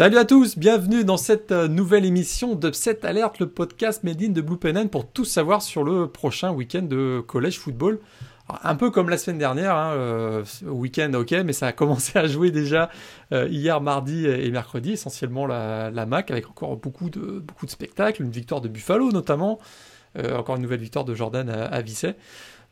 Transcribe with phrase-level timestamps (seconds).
[0.00, 4.30] Salut à tous, bienvenue dans cette euh, nouvelle émission d'Upset Alert, le podcast made in
[4.30, 8.00] de Blue Pen pour tout savoir sur le prochain week-end de collège football.
[8.48, 12.26] un peu comme la semaine dernière, hein, euh, week-end ok, mais ça a commencé à
[12.26, 12.88] jouer déjà
[13.34, 18.22] euh, hier, mardi et mercredi, essentiellement la, MAC, avec encore beaucoup de, beaucoup de spectacles,
[18.22, 19.58] une victoire de Buffalo notamment,
[20.32, 21.82] encore une nouvelle victoire de Jordan à, à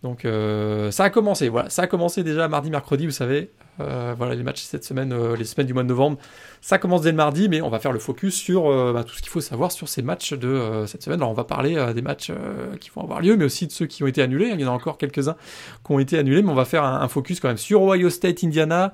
[0.03, 4.15] donc euh, ça a commencé, voilà, ça a commencé déjà mardi, mercredi, vous savez, euh,
[4.17, 6.19] voilà les matchs cette semaine, euh, les semaines du mois de novembre,
[6.61, 9.23] ça commence dès le mardi, mais on va faire le focus sur bah, tout ce
[9.23, 11.21] qu'il faut savoir sur ces matchs de cette semaine.
[11.21, 12.33] Alors on va parler des matchs
[12.81, 14.51] qui vont avoir lieu, mais aussi de ceux qui ont été annulés.
[14.53, 15.37] Il y en a encore quelques-uns
[15.85, 18.11] qui ont été annulés, mais on va faire un, un focus quand même sur Ohio
[18.11, 18.93] State, Indiana,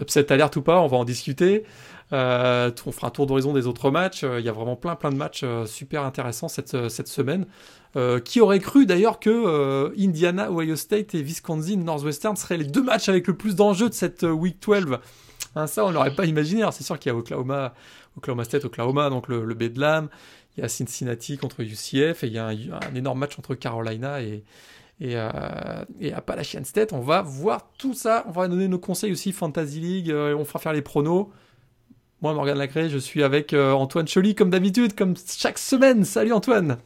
[0.00, 1.64] upset alerte ou pas, on va en discuter.
[2.12, 4.22] Euh, on fera un tour d'horizon des autres matchs.
[4.22, 7.46] Il y a vraiment plein plein de matchs super intéressants cette, cette semaine.
[7.96, 12.64] Euh, qui aurait cru d'ailleurs que euh, Indiana, Ohio State et Wisconsin, Northwestern seraient les
[12.64, 14.98] deux matchs avec le plus d'enjeux de cette euh, Week 12
[15.56, 16.64] hein, Ça, on n'aurait pas imaginé.
[16.70, 17.74] c'est sûr qu'il y a Oklahoma,
[18.16, 20.08] Oklahoma State, Oklahoma, donc le, Bedlam.
[20.56, 24.22] Il y a Cincinnati contre UCF et il y a un, énorme match entre Carolina
[24.22, 24.44] et,
[25.00, 25.16] et,
[26.00, 26.92] et, Appalachian State.
[26.92, 28.24] On va voir tout ça.
[28.28, 30.12] On va donner nos conseils aussi Fantasy League.
[30.12, 31.28] on fera faire les pronos.
[32.22, 36.04] Moi, Morgan Lacré, je suis avec Antoine Choly comme d'habitude, comme chaque semaine.
[36.04, 36.76] Salut Antoine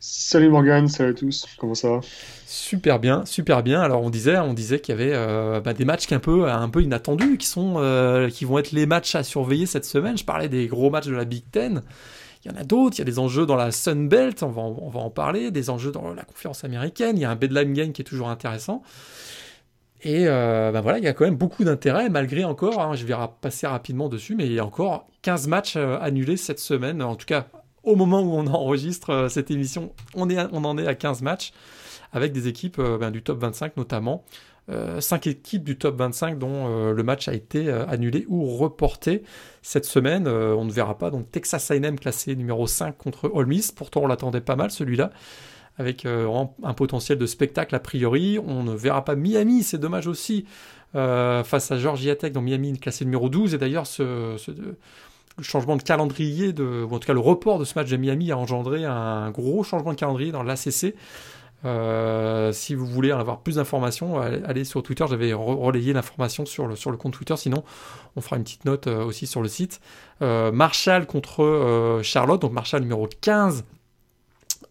[0.00, 2.00] Salut Morgan, salut à tous, comment ça va?
[2.46, 3.80] Super bien, super bien.
[3.80, 6.48] Alors on disait, on disait qu'il y avait euh, bah, des matchs qui un peu,
[6.50, 10.18] un peu inattendus, qui sont, euh, qui vont être les matchs à surveiller cette semaine.
[10.18, 11.82] Je parlais des gros matchs de la Big Ten.
[12.44, 12.96] Il y en a d'autres.
[12.96, 15.10] Il y a des enjeux dans la Sun Belt, on va, en, on va en
[15.10, 15.50] parler.
[15.50, 17.16] Des enjeux dans la conférence américaine.
[17.16, 18.82] Il y a un Bedlam Game qui est toujours intéressant.
[20.04, 23.04] Et euh, bah voilà, il y a quand même beaucoup d'intérêt, malgré encore, hein, je
[23.06, 27.16] vais passer rapidement dessus, mais il y a encore 15 matchs annulés cette semaine, en
[27.16, 27.46] tout cas
[27.84, 31.52] au moment où on enregistre euh, cette émission, on, en est à 15 matchs
[32.12, 34.24] avec des équipes euh, ben, du top 25 notamment.
[34.70, 39.22] Euh, 5 équipes du top 25 dont euh, le match a été annulé ou reporté
[39.60, 40.26] cette semaine.
[40.26, 43.72] on ne verra pas donc Texas A&M classé numéro 5 contre Ole Miss.
[43.72, 45.10] Pourtant on l'attendait pas mal celui-là
[45.78, 48.38] avec un potentiel de spectacle a priori.
[48.38, 50.46] On ne verra pas Miami, c'est dommage aussi
[50.92, 54.36] face à Georgia Tech dans Miami classé numéro 12 et d'ailleurs ce,
[55.36, 58.30] le changement de calendrier, ou en tout cas le report de ce match de Miami
[58.30, 60.94] a engendré un gros changement de calendrier dans l'ACC.
[61.64, 65.04] Euh, si vous voulez en avoir plus d'informations, allez sur Twitter.
[65.08, 67.36] J'avais relayé l'information sur le, sur le compte Twitter.
[67.36, 67.64] Sinon,
[68.16, 69.80] on fera une petite note euh, aussi sur le site.
[70.22, 73.64] Euh, Marshall contre Charlotte, donc Marshall numéro 15,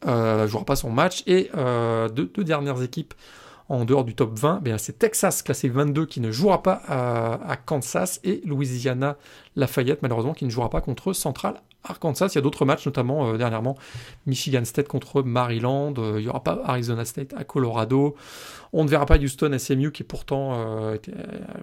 [0.06, 1.24] ne jouera pas son match.
[1.28, 3.14] Et deux, deux, dernières équipes
[3.69, 7.58] en dehors du top 20, ben, c'est Texas classé 22 qui ne jouera pas à,
[7.58, 9.18] Kansas et Louisiana
[9.56, 12.28] Lafayette malheureusement qui ne jouera pas contre Central Arkansas.
[12.31, 13.78] Il y a d'autres matchs, notamment euh, dernièrement
[14.25, 15.94] Michigan State contre Maryland.
[15.97, 18.16] Euh, il n'y aura pas Arizona State à Colorado.
[18.72, 20.97] On ne verra pas Houston SMU qui pourtant euh,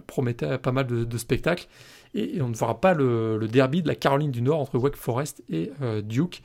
[0.07, 1.67] promettait pas mal de, spectacles.
[2.13, 5.43] Et, on ne verra pas le, derby de la Caroline du Nord entre Wake Forest
[5.49, 5.71] et
[6.03, 6.41] Duke.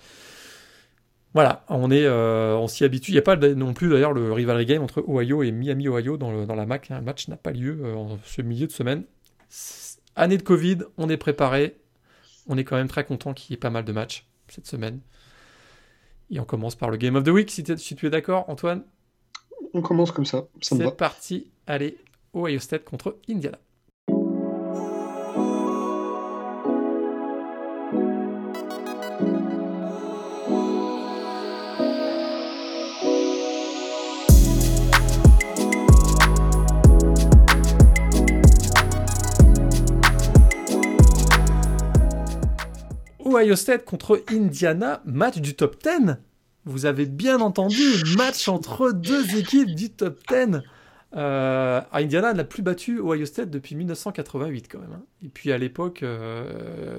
[1.37, 3.11] Voilà, on est, euh, on s'y habitue.
[3.11, 6.17] Il n'y a pas non plus d'ailleurs le rivalry game entre Ohio et Miami Ohio
[6.17, 6.89] dans, la MAC.
[6.89, 9.05] Le match n'a pas lieu euh, en ce milieu de semaine.
[10.15, 11.77] Année de Covid, on est préparé.
[12.47, 15.01] On est quand même très content qu'il y ait pas mal de matchs cette semaine.
[16.31, 18.83] Et on commence par le Game of the Week, si, si tu es d'accord, Antoine.
[19.75, 21.51] On commence comme ça, ça C'est parti.
[21.67, 21.99] Allez,
[22.35, 23.59] Ohio State contre Indiana.
[43.37, 46.17] Ohio State contre Indiana, match du top 10.
[46.65, 47.83] Vous avez bien entendu,
[48.17, 50.63] match entre deux équipes du top 10.
[51.15, 54.93] Euh, Indiana n'a plus battu Ohio State depuis 1988 quand même.
[54.95, 55.03] Hein.
[55.23, 56.99] Et puis à l'époque, euh,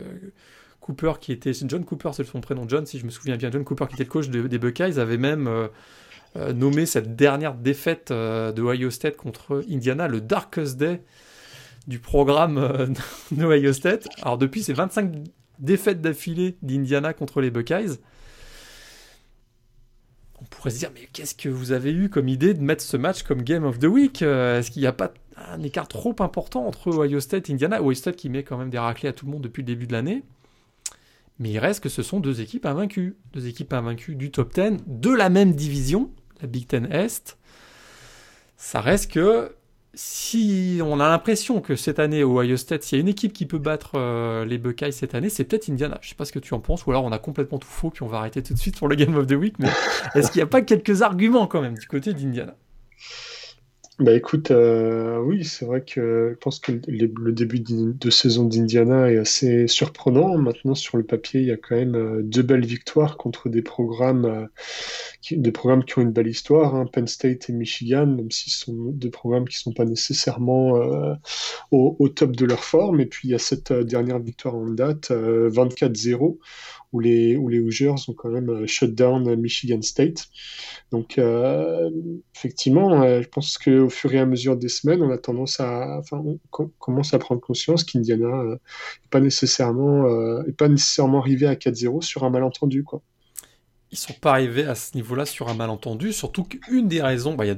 [0.80, 3.64] Cooper qui était John Cooper, c'est son prénom John si je me souviens bien, John
[3.64, 8.62] Cooper qui était le coach des Buckeyes avait même euh, nommé cette dernière défaite de
[8.62, 11.02] Ohio State contre Indiana le Darkest Day
[11.88, 12.94] du programme
[13.32, 14.08] d'Ohio State.
[14.22, 15.12] Alors depuis, c'est 25
[15.60, 17.98] défaite d'affilée d'Indiana contre les Buckeyes.
[20.40, 22.96] On pourrait se dire, mais qu'est-ce que vous avez eu comme idée de mettre ce
[22.96, 24.22] match comme Game of the Week?
[24.22, 27.82] Euh, Est-ce qu'il n'y a pas un écart trop important entre Ohio State et Indiana?
[27.82, 29.88] Ohio State qui met quand même des raclés à tout le monde depuis le début
[29.88, 30.24] de l'année.
[31.40, 33.16] Mais il reste que ce sont deux équipes invaincues.
[33.34, 36.12] Deux équipes invaincues du top 10, de la même division,
[36.42, 37.38] la Big Ten Est.
[38.58, 39.56] Ça reste que
[39.98, 43.34] si on a l'impression que cette année au Ohio State, s'il y a une équipe
[43.34, 45.98] qui peut battre euh, les Buckeyes cette année, c'est peut-être Indiana.
[46.02, 47.90] Je sais pas ce que tu en penses, ou alors on a complètement tout faux,
[47.90, 49.56] puis on va arrêter tout de suite pour le Game of the Week.
[49.58, 49.70] Mais
[50.16, 52.56] est-ce qu'il n'y a pas quelques arguments quand même du côté d'Indiana?
[54.00, 59.12] Bah écoute, euh, oui, c'est vrai que je pense que le, début de saison d'Indiana
[59.12, 60.38] est assez surprenant.
[60.38, 63.64] Maintenant, sur le papier, il y a quand même euh, deux belles victoires contre des
[63.64, 64.46] programmes, euh,
[65.22, 68.52] qui, des programmes qui ont une belle histoire, hein, Penn State et Michigan, même si
[68.52, 71.16] ce sont deux programmes qui sont pas nécessairement euh,
[71.72, 73.02] au, top de leur forme.
[73.02, 76.38] Et puis il y a cette dernière victoire en date, euh, 24-0,
[76.94, 80.26] où les, où les Hoosiers ont quand même euh, shut down Michigan State.
[80.92, 81.90] Donc, euh,
[82.36, 85.98] effectivement, euh, je pense qu'au fur et à mesure des semaines, on a tendance à,
[86.00, 88.58] enfin, on com- commence à prendre conscience qu'Indiana n'est
[89.10, 90.08] pas nécessairement,
[90.46, 93.02] est pas nécessairement arrivé à 4-0 sur un malentendu, quoi.
[93.92, 97.46] Ils sont pas arrivés à ce niveau-là sur un malentendu, surtout qu'une des raisons, bah,
[97.46, 97.56] y a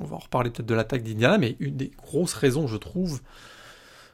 [0.00, 3.20] on va en reparler peut-être de l'attaque d'Indiana, mais une des grosses raisons, je trouve,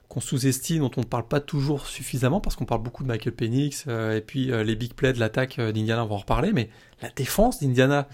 [0.08, 3.34] qu'on sous-estime, dont on ne parle pas toujours suffisamment, parce qu'on parle beaucoup de Michael
[3.34, 6.18] Penix, euh, et puis euh, les big plays de l'attaque euh, d'Indiana, on va en
[6.18, 6.70] reparler, mais
[7.02, 8.08] la défense d'Indiana,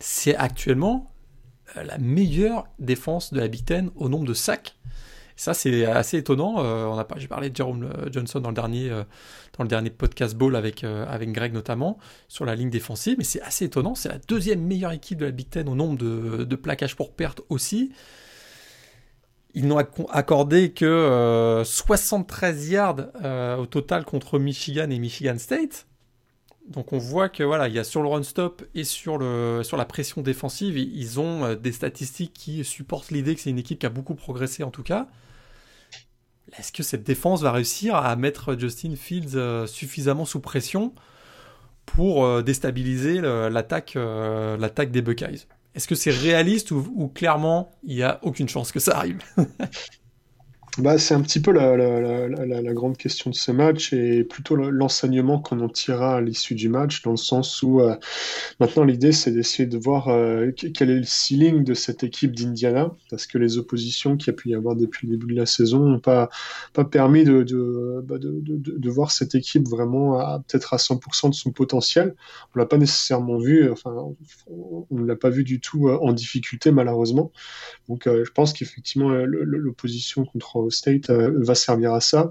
[0.00, 1.10] c'est actuellement
[1.76, 4.76] la meilleure défense de la Big Ten au nombre de sacs.
[5.36, 6.56] Ça, c'est assez étonnant.
[6.56, 8.90] On a j'ai parlé de Jerome Johnson dans le dernier,
[9.56, 11.98] dans le dernier podcast ball avec, avec Greg notamment,
[12.28, 13.94] sur la ligne défensive, mais c'est assez étonnant.
[13.94, 17.12] C'est la deuxième meilleure équipe de la Big Ten au nombre de, de plaquages pour
[17.12, 17.92] perte aussi.
[19.54, 25.38] Ils n'ont acc- accordé que euh, 73 yards euh, au total contre Michigan et Michigan
[25.38, 25.86] State.
[26.68, 29.62] Donc on voit que voilà, il y a sur le run stop et sur, le,
[29.64, 33.58] sur la pression défensive, ils ont euh, des statistiques qui supportent l'idée que c'est une
[33.58, 35.08] équipe qui a beaucoup progressé en tout cas.
[36.58, 40.94] Est-ce que cette défense va réussir à mettre Justin Fields euh, suffisamment sous pression
[41.86, 45.46] pour euh, déstabiliser euh, l'attaque des Buckeyes?
[45.74, 49.18] Est-ce que c'est réaliste ou, clairement il n'y a aucune chance que ça arrive?
[50.80, 55.38] Bah, c'est un petit peu la, grande question de ce match et plutôt le- l'enseignement
[55.38, 57.96] qu'on en tirera à l'issue du match, dans le sens où euh,
[58.60, 62.34] maintenant l'idée c'est d'essayer de voir euh, que- quel est le ceiling de cette équipe
[62.34, 65.38] d'Indiana, parce que les oppositions qu'il y a pu y avoir depuis le début de
[65.40, 66.30] la saison n'ont pas,
[66.90, 67.42] permis bah,
[68.18, 70.18] de, voir cette équipe vraiment
[70.48, 72.14] peut-être à 100% de son potentiel.
[72.54, 73.94] On l'a pas nécessairement vu, enfin
[74.48, 77.32] on ne l'a pas vu du tout euh, en difficulté malheureusement.
[77.88, 82.30] Donc je pense qu'effectivement l'opposition contre State euh, va servir à ça.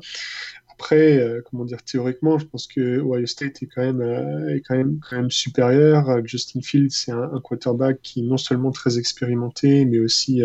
[0.80, 4.62] Après, euh, comment dire, théoriquement, je pense que Ohio State est quand même, euh, est
[4.62, 6.10] quand même, quand même supérieur.
[6.10, 10.42] Euh, Justin Fields, c'est un, un quarterback qui est non seulement très expérimenté, mais aussi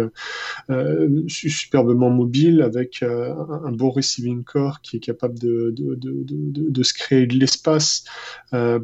[1.29, 6.71] su- superbement mobile, avec un, bon receiving core qui est capable de, de, de, de,
[6.71, 8.05] de- se créer de l'espace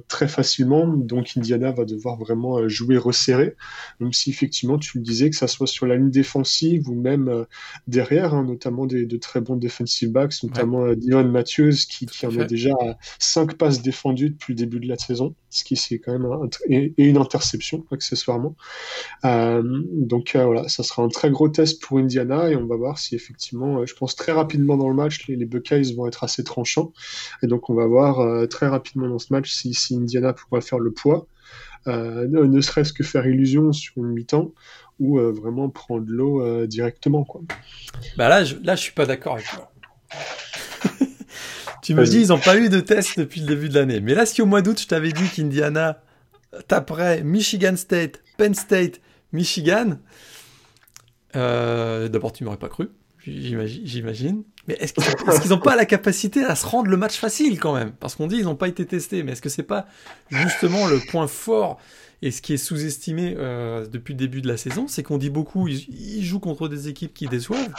[0.09, 0.87] très facilement.
[0.87, 3.57] Donc Indiana va devoir vraiment jouer resserré,
[4.01, 7.47] même si effectivement, tu le disais, que ça soit sur la ligne défensive ou même
[7.87, 12.27] derrière, hein, notamment des, de très bons defensive backs, notamment euh, Dion Matthews, qui, qui
[12.27, 15.77] en a déjà euh, cinq passes défendues depuis le début de la saison, ce qui
[15.77, 18.55] c'est quand même un, et, et une interception accessoirement.
[19.25, 19.63] Euh,
[20.13, 22.99] donc euh, voilà, ça sera un très gros test pour Indiana et on va voir
[22.99, 26.23] si effectivement, euh, je pense très rapidement dans le match, les, les Buckeyes vont être
[26.25, 26.93] assez tranchants
[27.43, 30.61] et donc on va voir euh, très rapidement dans ce match si, si Indiana pourra
[30.61, 31.27] faire le poids,
[31.87, 34.53] euh, ne, ne serait-ce que faire illusion sur une mi-temps
[34.99, 37.41] ou euh, vraiment prendre l'eau euh, directement quoi.
[38.19, 39.73] Bah là, je, là, je suis pas d'accord avec toi.
[41.91, 44.01] Tu me dis, ils n'ont pas eu de test depuis le début de l'année.
[44.01, 46.03] Mais là, si au mois d'août, je t'avais dit qu'Indiana
[46.69, 49.01] taperait Michigan State, Penn State,
[49.33, 49.99] Michigan,
[51.37, 52.91] euh, d'abord, tu m'aurais pas cru,
[53.27, 54.45] j'imagine.
[54.71, 54.93] Mais est-ce
[55.41, 57.93] qu'ils n'ont pas la capacité à se rendre le match facile quand même?
[57.99, 59.87] Parce qu'on dit ils n'ont pas été testés, mais est-ce que c'est pas
[60.31, 61.79] justement le point fort
[62.23, 65.31] et ce qui est sous-estimé euh, depuis le début de la saison, c'est qu'on dit
[65.31, 67.73] beaucoup ils, jouent contre des équipes qui déçoivent.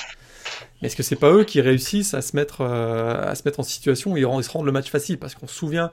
[0.82, 3.60] Mais est-ce que c'est pas eux qui réussissent à se mettre, euh, à se mettre
[3.60, 5.20] en situation où ils se rendent le match facile?
[5.20, 5.92] Parce qu'on se souvient,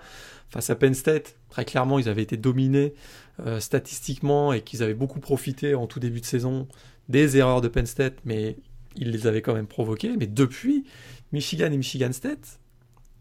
[0.49, 2.95] face à Penn State, très clairement, ils avaient été dominés
[3.47, 6.67] euh, statistiquement et qu'ils avaient beaucoup profité en tout début de saison
[7.11, 8.57] des erreurs de Penn State, mais
[8.99, 10.17] ils les avaient quand même provoquées.
[10.19, 10.85] Mais depuis,
[11.33, 12.59] Michigan et Michigan State,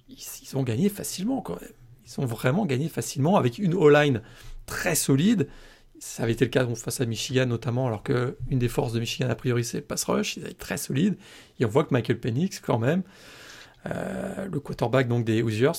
[0.10, 1.72] ils, ont gagné facilement quand même.
[2.06, 4.22] Ils ont vraiment gagné facilement avec une O-line
[4.66, 5.48] très solide.
[6.00, 8.94] Ça avait été le cas donc, face à Michigan notamment, alors que une des forces
[8.94, 11.18] de Michigan a priori c'est le pass rush, ils étaient très solides.
[11.60, 13.04] Et on voit que Michael Penix quand même,
[13.88, 15.72] euh, le quarterback donc des Hoosiers,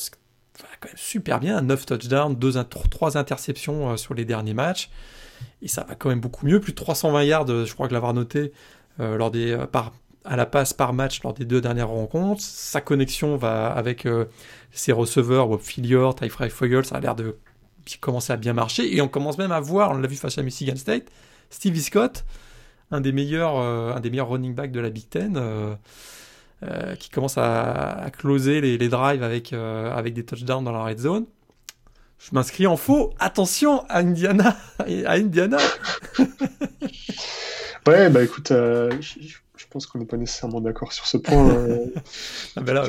[0.61, 4.91] va quand même super bien, 9 touchdowns, 2, 3 interceptions euh, sur les derniers matchs.
[5.63, 7.95] Et ça va quand même beaucoup mieux, plus de 320 yards, euh, je crois que
[7.95, 8.53] l'avoir noté,
[8.99, 9.67] lors des, euh,
[10.25, 12.43] à la passe par match lors des deux dernières rencontres.
[12.43, 14.27] Sa connexion va avec euh,
[14.71, 17.37] ses receveurs, Bob Fillior, Ty Fogel, ça a l'air de
[18.01, 18.95] commencer à bien marcher.
[18.95, 21.07] Et on commence même à voir, on l'a vu face à Michigan State,
[21.51, 22.25] Stevie Scott,
[22.91, 25.75] un des meilleurs, euh, un des meilleurs running backs de la Big Ten, euh,
[26.65, 30.85] euh, qui commence à, closer les, les drives avec, euh, avec des touchdowns dans la
[30.85, 31.27] red zone.
[32.19, 33.15] Je m'inscris en faux.
[33.21, 34.57] Attention à Indiana.
[34.79, 35.59] à Indiana.
[37.87, 38.53] Ouais, bah écoute,
[39.59, 41.51] je pense qu'on n'est pas nécessairement d'accord sur ce point.
[41.51, 41.87] Euh.
[42.57, 42.85] ah ben là,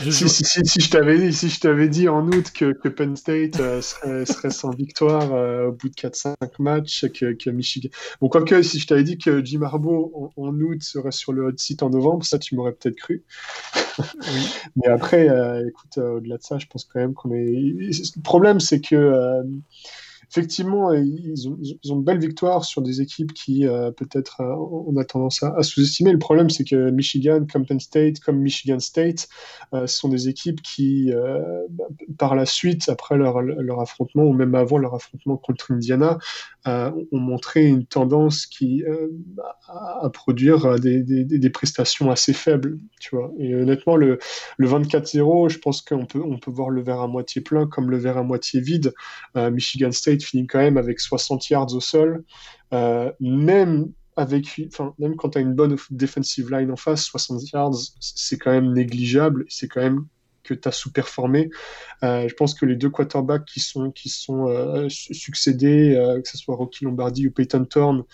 [0.00, 2.72] je si, si, si, si, je t'avais dit, si je t'avais dit en août que,
[2.72, 7.32] que Penn State euh, serait, serait, sans victoire euh, au bout de 4-5 matchs, que,
[7.32, 7.90] que, Michigan.
[8.20, 11.56] Bon, quoique, si je t'avais dit que Jim Harbaugh en, août serait sur le hot
[11.56, 13.24] site en novembre, ça tu m'aurais peut-être cru.
[14.76, 15.26] Mais après,
[15.68, 17.44] écoute, au-delà de ça, je pense quand même qu'on est.
[17.46, 19.42] Le problème, c'est que
[20.30, 24.40] effectivement, euh, ils ont, ils ont, de belles victoires sur des équipes qui, euh, peut-être,
[24.40, 24.54] euh,
[24.86, 26.12] on a tendance à, sous-estimer.
[26.12, 29.28] Le problème, c'est que Michigan, Penn State, comme Michigan State,
[29.72, 31.12] ce sont des équipes qui,
[32.18, 33.38] par la suite, après leur,
[33.80, 36.18] affrontement, ou même avant leur affrontement contre Indiana,
[36.66, 38.84] ont montré une tendance qui,
[39.68, 42.78] à, produire des, prestations assez faibles.
[43.00, 43.32] Tu vois.
[43.38, 44.18] Et honnêtement, le,
[44.56, 47.90] le 24-0, je pense qu'on peut, on peut voir le verre à moitié plein comme
[47.90, 48.92] le verre à moitié vide.
[49.34, 52.24] Michigan State finit quand même avec 60 yards au sol.
[52.72, 57.50] Euh, même avec, enfin, même quand tu as une bonne defensive line en face, 60
[57.52, 59.44] yards, c'est quand même négligeable.
[59.48, 60.06] C'est quand même
[60.42, 61.50] que tu as sous-performé.
[62.02, 66.38] Euh, je pense que les deux quarterbacks qui sont, qui sont euh, succédés, que ce
[66.38, 68.04] soit Rocky Lombardi ou Peyton Thorne,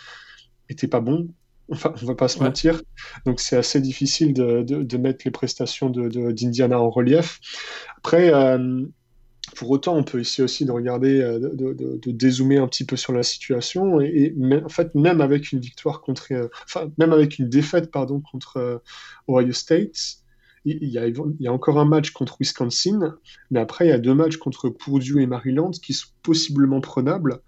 [0.68, 1.28] n'étaient pas bons.
[1.70, 2.82] Enfin, on va pas se mentir.
[3.24, 7.40] Donc c'est assez difficile de, de, mettre les prestations d'Indiana de, en relief.
[7.96, 8.30] Après,
[9.54, 13.12] pour autant, on peut essayer aussi de regarder, euh, de, dézoomer un petit peu sur
[13.12, 14.00] la situation.
[14.00, 14.34] Et,
[14.64, 18.58] en fait, même avec une victoire contre, euh, enfin, même avec une défaite, pardon, contre
[18.58, 18.78] euh,
[19.28, 20.18] Ohio State,
[20.66, 23.16] il y, a, encore un match contre Wisconsin,
[23.50, 27.40] mais après, il y a deux matchs contre Purdue et Maryland qui sont possiblement prenables.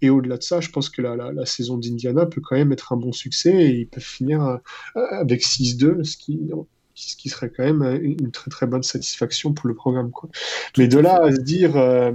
[0.00, 2.94] Et au-delà de ça, je pense que la, la, saison d'Indiana peut quand même être
[2.94, 4.58] un bon succès et ils peuvent finir
[4.94, 6.40] avec 6-2, ce qui,
[7.10, 10.10] ce qui serait quand même une très très bonne satisfaction pour le programme.
[10.10, 10.28] Quoi.
[10.78, 12.12] Mais de là à se dire, euh,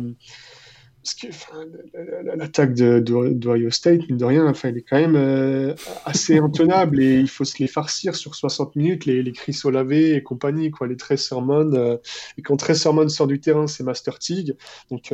[2.36, 5.74] l'attaque d'Ohio State, mine de rien, enfin, elle est quand même euh,
[6.06, 9.94] assez intenable et il faut se les farcir sur 60 minutes, les, les Chris Olave
[9.94, 11.72] et compagnie, quoi, les Trey Sermon.
[11.74, 11.98] Euh,
[12.38, 14.56] et quand Trey Sermon sort du terrain, c'est Master Tig.
[14.92, 15.14] Donc,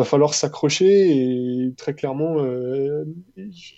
[0.00, 3.04] va falloir s'accrocher et très clairement, euh,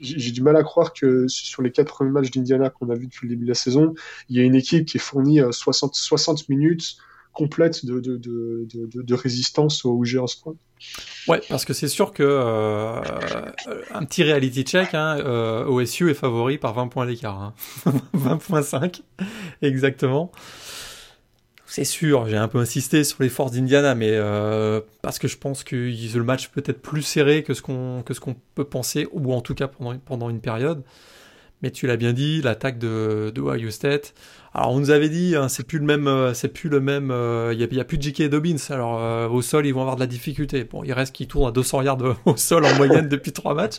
[0.00, 3.06] j'ai du mal à croire que sur les quatre premiers matchs d'Indiana qu'on a vu
[3.06, 3.94] depuis le début de la saison,
[4.28, 6.96] il y a une équipe qui est fournie 60, 60 minutes
[7.32, 10.54] complètes de, de, de, de, résistance au géants point.
[11.28, 13.00] Ouais, parce que c'est sûr que euh,
[13.92, 17.54] un petit reality check, hein, euh, OSU est favori par 20 points d'écart,
[18.14, 19.26] 20.5 hein.
[19.62, 20.30] exactement.
[21.74, 25.38] C'est sûr, j'ai un peu insisté sur les forces d'Indiana, mais euh, parce que je
[25.38, 28.04] pense que le match peut être plus serré que ce qu'on
[28.54, 30.82] peut penser, ou en tout cas pendant, une période.
[31.62, 33.70] Mais tu l'as bien dit, l'attaque de, de Ohio.
[34.52, 37.10] Alors on nous avait dit, hein, c'est plus le même, euh, c'est plus le même.
[37.10, 38.24] Euh, il n'y a, plus de J.K.
[38.24, 38.56] Dobbins.
[38.68, 40.64] Alors au sol, ils vont avoir de la difficulté.
[40.64, 43.78] Bon, il reste qu'ils tournent à 200 yards au sol en moyenne depuis trois matchs.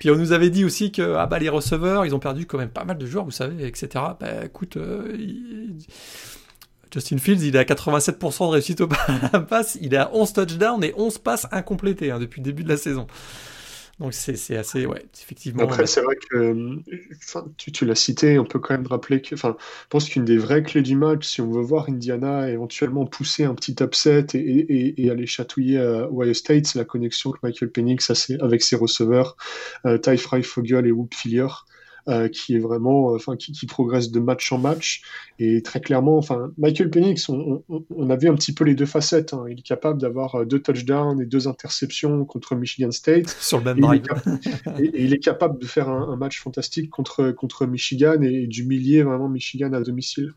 [0.00, 2.56] Puis on nous avait dit aussi que ah bah les receveurs, ils ont perdu quand
[2.56, 3.88] même pas mal de joueurs, vous savez, etc.
[4.18, 4.78] Bah écoute.
[6.96, 8.88] Justin Fields, il est à 87% de réussite au
[9.48, 12.70] pass, il est à 11 touchdowns et 11 passes incomplétées hein, depuis le début de
[12.70, 13.06] la saison.
[14.00, 15.62] Donc c'est assez, ouais, effectivement.
[15.62, 16.80] Après, c'est vrai que,
[17.58, 20.38] tu, tu l'as cité, on peut quand même rappeler que, enfin, je pense qu'une des
[20.38, 24.38] vraies clés du match, si on veut voir Indiana éventuellement pousser un petit upset et,
[24.38, 28.62] et, et aller chatouiller à Ohio State, c'est la connexion que Michael Penix a avec
[28.62, 29.36] ses receveurs,
[29.84, 31.48] euh, Ty Fry, Fogel et Whoop Fillier.
[32.08, 35.02] Euh, qui est vraiment, euh, enfin, qui, qui, progresse de match en match.
[35.40, 38.76] Et très clairement, enfin, Michael Penix, on, on, on, a vu un petit peu les
[38.76, 39.34] deux facettes.
[39.34, 39.46] Hein.
[39.50, 43.28] Il est capable d'avoir euh, deux touchdowns et deux interceptions contre Michigan State.
[43.40, 44.04] Sur le même drive.
[44.78, 49.02] Et, il est capable de faire un, un match fantastique contre, contre Michigan et, d'humilier
[49.02, 50.32] vraiment Michigan à domicile.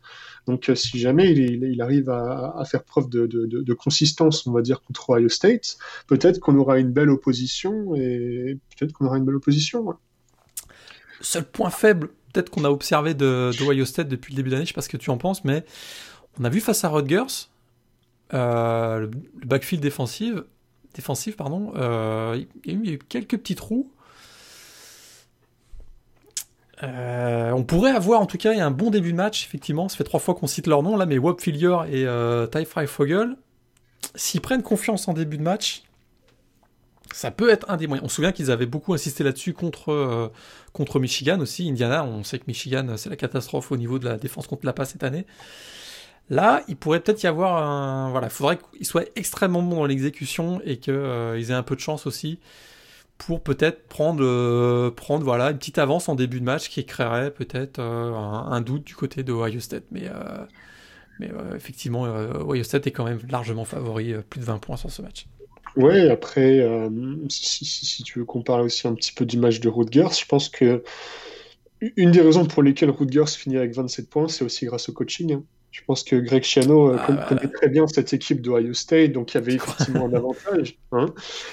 [0.48, 4.44] Donc, si jamais il, il arrive à, à, faire preuve de, de, de, de, consistance,
[4.48, 9.06] on va dire, contre Ohio State, peut-être qu'on aura une belle opposition et peut-être qu'on
[9.06, 9.82] aura une belle opposition.
[9.82, 9.94] Ouais
[11.20, 14.70] seul point faible, peut-être qu'on a observé de, de depuis le début de l'année, je
[14.70, 15.64] sais pas ce que tu en penses, mais
[16.38, 17.48] on a vu face à Rutgers,
[18.32, 19.10] euh, le,
[19.44, 20.34] backfield défensif,
[20.94, 23.90] défensif pardon, euh, il, y a eu, quelques petits trous.
[26.82, 29.88] Euh, on pourrait avoir en tout cas un bon début de match, effectivement.
[29.88, 32.06] Ça fait trois fois qu'on cite leur nom là, mais Wop Fillier et
[32.50, 33.36] Ty Fry Fogel,
[34.14, 35.82] s'ils prennent confiance en début de match,
[37.12, 38.04] ça peut être un des moyens.
[38.04, 40.28] On se souvient qu'ils avaient beaucoup insisté là-dessus contre, euh,
[40.72, 41.68] contre Michigan aussi.
[41.68, 44.72] Indiana, on sait que Michigan, c'est la catastrophe au niveau de la défense contre la
[44.72, 45.26] passe cette année.
[46.28, 48.10] Là, il pourrait peut-être y avoir un.
[48.10, 51.74] Voilà, il faudrait qu'ils soient extrêmement bons dans l'exécution et qu'ils euh, aient un peu
[51.74, 52.38] de chance aussi
[53.18, 57.30] pour peut-être prendre, euh, prendre voilà, une petite avance en début de match qui créerait
[57.32, 59.84] peut-être un, doute du côté de Ohio State.
[59.90, 60.08] Mais,
[61.18, 65.02] mais effectivement, Ohio State est quand même largement favori, plus de 20 points sur ce
[65.02, 65.26] match.
[65.76, 66.66] Ouais, après,
[67.28, 70.82] si, tu veux qu'on parle aussi un petit peu match de Rutgers, je pense que
[71.80, 75.32] une des raisons pour lesquelles Rutgers finit avec 27 points, c'est aussi grâce au coaching.
[75.34, 75.44] Hein.
[75.70, 79.32] Je pense que Greg Schiano euh, ah, connaît très bien cette équipe d'Ohio State, donc
[79.32, 80.78] il y avait effectivement un avantage.
[80.90, 81.06] Hein.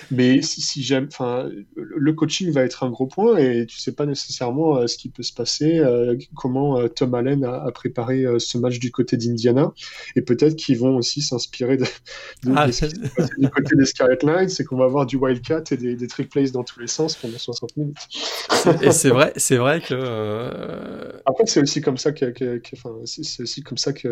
[0.09, 3.91] Mais si, si j'aime, enfin, le coaching va être un gros point et tu sais
[3.91, 8.57] pas nécessairement euh, ce qui peut se passer, euh, comment Tom Allen a, préparé ce
[8.57, 9.71] match du côté d'Indiana,
[10.15, 11.85] et peut-être qu'ils vont aussi s'inspirer de,
[12.55, 16.07] ah, du côté des Scarlet Knights, c'est qu'on va avoir du Wildcat et des, des
[16.07, 17.97] trick plays dans tous les sens pendant 60 minutes.
[18.81, 21.21] et c'est vrai, c'est vrai que.
[21.25, 22.33] Après, c'est aussi comme ça que,
[22.73, 24.06] enfin, c'est aussi comme ça que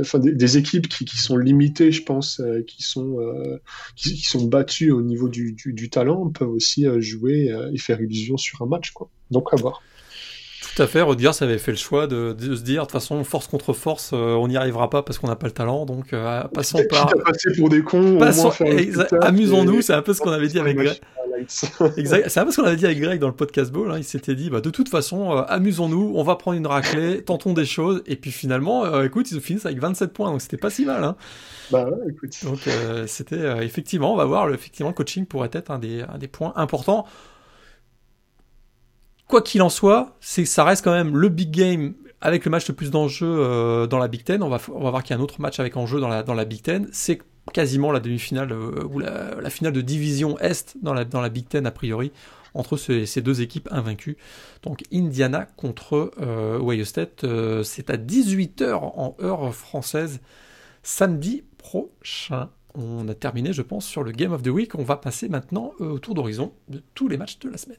[0.00, 3.60] enfin, des, équipes qui, sont limitées, je pense, euh, qui, sont, euh,
[3.96, 8.62] qui, sont battues au niveau du, talent, peuvent aussi euh, jouer et faire illusion sur
[8.62, 8.90] un match.
[8.92, 9.10] Quoi.
[9.30, 9.82] Donc à voir.
[10.74, 13.46] Tout à fait, Rodgers avait fait le choix de, se dire de toute façon, force
[13.46, 16.14] contre force, on n'y arrivera pas parce qu'on n'a pas le talent, donc
[16.54, 17.06] passons par.
[17.24, 18.18] passer pour des cons,
[19.20, 21.00] amusons-nous, c'est un peu ce qu'on avait dit avec Greg.
[21.96, 22.28] exact.
[22.28, 23.90] C'est un peu ce qu'on avait dit avec Greg dans le podcast Ball.
[23.90, 23.98] Hein.
[23.98, 27.52] Il s'était dit, bah, de toute façon, euh, amusons-nous, on va prendre une raclée, tentons
[27.52, 28.02] des choses.
[28.06, 31.04] Et puis finalement, euh, écoute, ils finissent avec 27 points, donc c'était pas si mal.
[31.04, 31.16] Hein.
[31.70, 32.32] Bah écoute.
[32.44, 36.18] Donc euh, c'était effectivement, on va voir, effectivement, le coaching pourrait être un des, un
[36.18, 37.06] des points importants.
[39.30, 42.74] Quoi qu'il en soit, ça reste quand même le big game avec le match le
[42.74, 44.42] plus d'enjeux dans la Big Ten.
[44.42, 46.44] On va, voir qu'il y a un autre match avec enjeu dans la, dans la
[46.44, 46.88] Big Ten.
[46.92, 47.20] C'est
[47.52, 51.70] quasiment la demi-finale euh, ou la, finale de division Est dans la, Big Ten a
[51.70, 52.12] priori
[52.54, 54.16] entre ces, deux équipes invaincues.
[54.62, 56.58] Donc Indiana contre euh,
[57.24, 60.20] euh, c'est à 18h en heure française
[60.82, 62.50] samedi prochain.
[62.74, 64.74] On a terminé, je pense, sur le Game of the Week.
[64.76, 67.78] On va passer maintenant au tour d'horizon de tous les matchs de la semaine.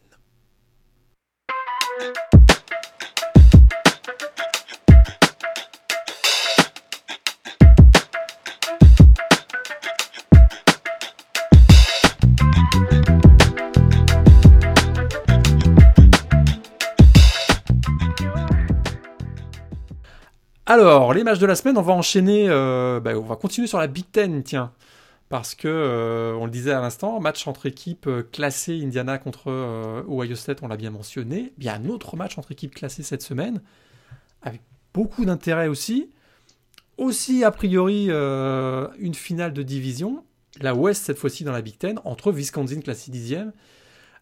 [20.71, 23.77] Alors, les matchs de la semaine, on va enchaîner, euh, bah, on va continuer sur
[23.77, 24.71] la Big Ten, tiens.
[25.31, 29.49] Parce que, euh, on le disait à l'instant, match entre équipes euh, classées, Indiana contre
[30.09, 31.53] Ohio State, on l'a bien mentionné.
[31.57, 33.61] Il y a un autre match entre équipes classées cette semaine,
[34.41, 34.59] avec
[34.93, 36.09] beaucoup d'intérêt aussi.
[36.97, 40.25] Aussi, a priori, une finale de division,
[40.59, 43.51] la West cette fois-ci dans la Big Ten, entre Wisconsin classé 10e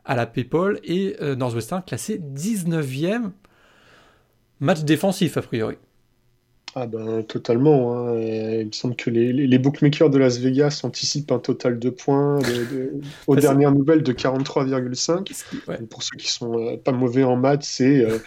[0.06, 3.32] à la PayPal et Northwestern classé 19e.
[4.60, 5.76] Match défensif, a priori.
[6.76, 7.94] Ah ben totalement.
[7.94, 8.20] Hein.
[8.22, 12.40] il me semble que les, les, bookmakers de Las Vegas anticipent un total de points
[13.26, 15.88] aux dernières nouvelles de 43,5.
[15.88, 18.20] Pour ceux qui sont euh, pas mauvais en maths, c'est euh,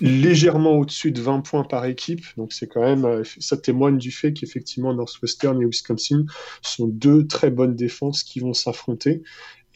[0.00, 2.24] légèrement au-dessus de 20 points par équipe.
[2.36, 6.24] Donc c'est quand même, euh, ça témoigne du fait qu'effectivement Northwestern et Wisconsin
[6.62, 9.22] sont deux très bonnes défenses qui vont s'affronter.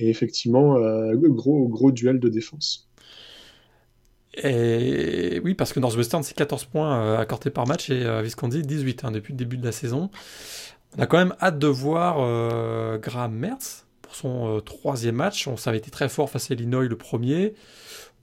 [0.01, 0.79] Et effectivement,
[1.15, 2.90] gros, gros duel de défense.
[4.43, 8.63] Et oui, parce que Northwestern, c'est 14 points euh, accordés par match et euh, Visconti,
[8.63, 10.11] 18 hein, depuis le début de la saison.
[10.97, 15.47] On a quand même hâte de voir euh, Graham Mertz pour son troisième match.
[15.47, 17.55] On, ça avait été très fort face à Illinois le premier.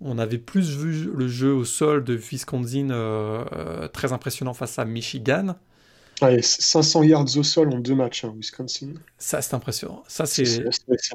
[0.02, 2.90] On avait plus vu le jeu au sol de Wisconsin
[3.94, 5.56] très impressionnant face à Michigan.
[6.20, 8.94] 500 yards au sol en deux matchs, hein, Wisconsin.
[9.20, 10.04] Ça, c'est impressionnant.
[10.08, 10.64] Ça, c'est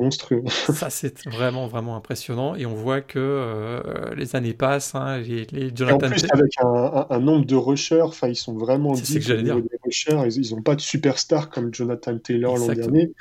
[0.00, 0.44] monstrueux.
[0.72, 2.54] ça, c'est vraiment, vraiment impressionnant.
[2.54, 4.94] Et on voit que euh, les années passent.
[4.94, 8.94] Hein, les, Jonathan en plus, avec un, nombre de rushers, ils sont vraiment.
[8.94, 9.56] C'est ce que j'allais dire.
[9.56, 13.12] ils n'ont pas de superstar comme Jonathan Taylor l'an dernier.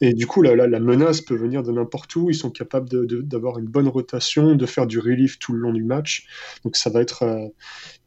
[0.00, 2.28] Et du coup, la, la, menace peut venir de n'importe où.
[2.28, 5.84] Ils sont capables d'avoir une bonne rotation, de faire du relief tout le long du
[5.84, 6.26] match.
[6.64, 7.48] Donc, ça va être, euh,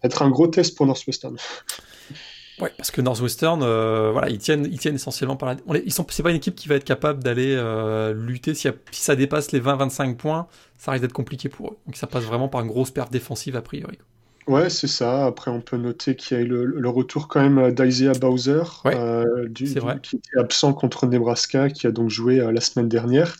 [0.03, 1.37] être un gros test pour Northwestern.
[2.59, 5.79] Ouais, parce que Northwestern, euh, voilà, ils tiennent, ils tiennent essentiellement par la.
[5.85, 9.03] Ils sont, c'est pas une équipe qui va être capable d'aller euh, lutter si, si,
[9.03, 11.77] ça dépasse les 20-25 points, ça risque d'être compliqué pour eux.
[11.85, 13.97] Donc ça passe vraiment par une grosse perte défensive a priori.
[14.47, 15.25] Ouais, c'est ça.
[15.25, 19.49] Après, on peut noter qu'il y a eu le, retour quand même d'Isaiah Bowser, euh,
[19.51, 23.37] qui était absent contre Nebraska, qui a donc joué euh, la semaine dernière,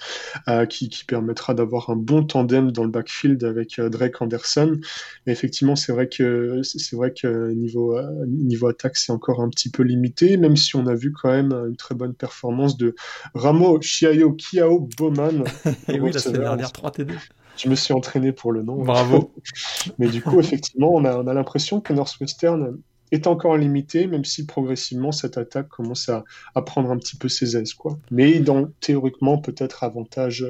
[0.48, 4.80] euh, qui, permettra d'avoir un bon tandem dans le backfield avec Drake Anderson.
[5.28, 9.70] Mais effectivement, c'est vrai que c'est vrai que niveau niveau attaque, c'est encore un petit
[9.70, 12.96] peu limité, même si on a vu quand même une très bonne performance de
[13.36, 15.44] Ramo Chiayo Kiao Bowman.
[15.90, 17.14] Et oui, la semaine dernière 3 TD.
[17.58, 18.84] Je me suis entraîné pour le nom.
[18.84, 19.32] Bravo.
[19.98, 22.78] Mais du coup, effectivement, on a, on a l'impression que Northwestern
[23.12, 26.24] est encore limité, même si progressivement cette attaque commence à,
[26.56, 27.74] à prendre un petit peu ses aises.
[27.74, 27.98] Quoi.
[28.12, 30.46] Mais dans, théoriquement, peut-être avantage,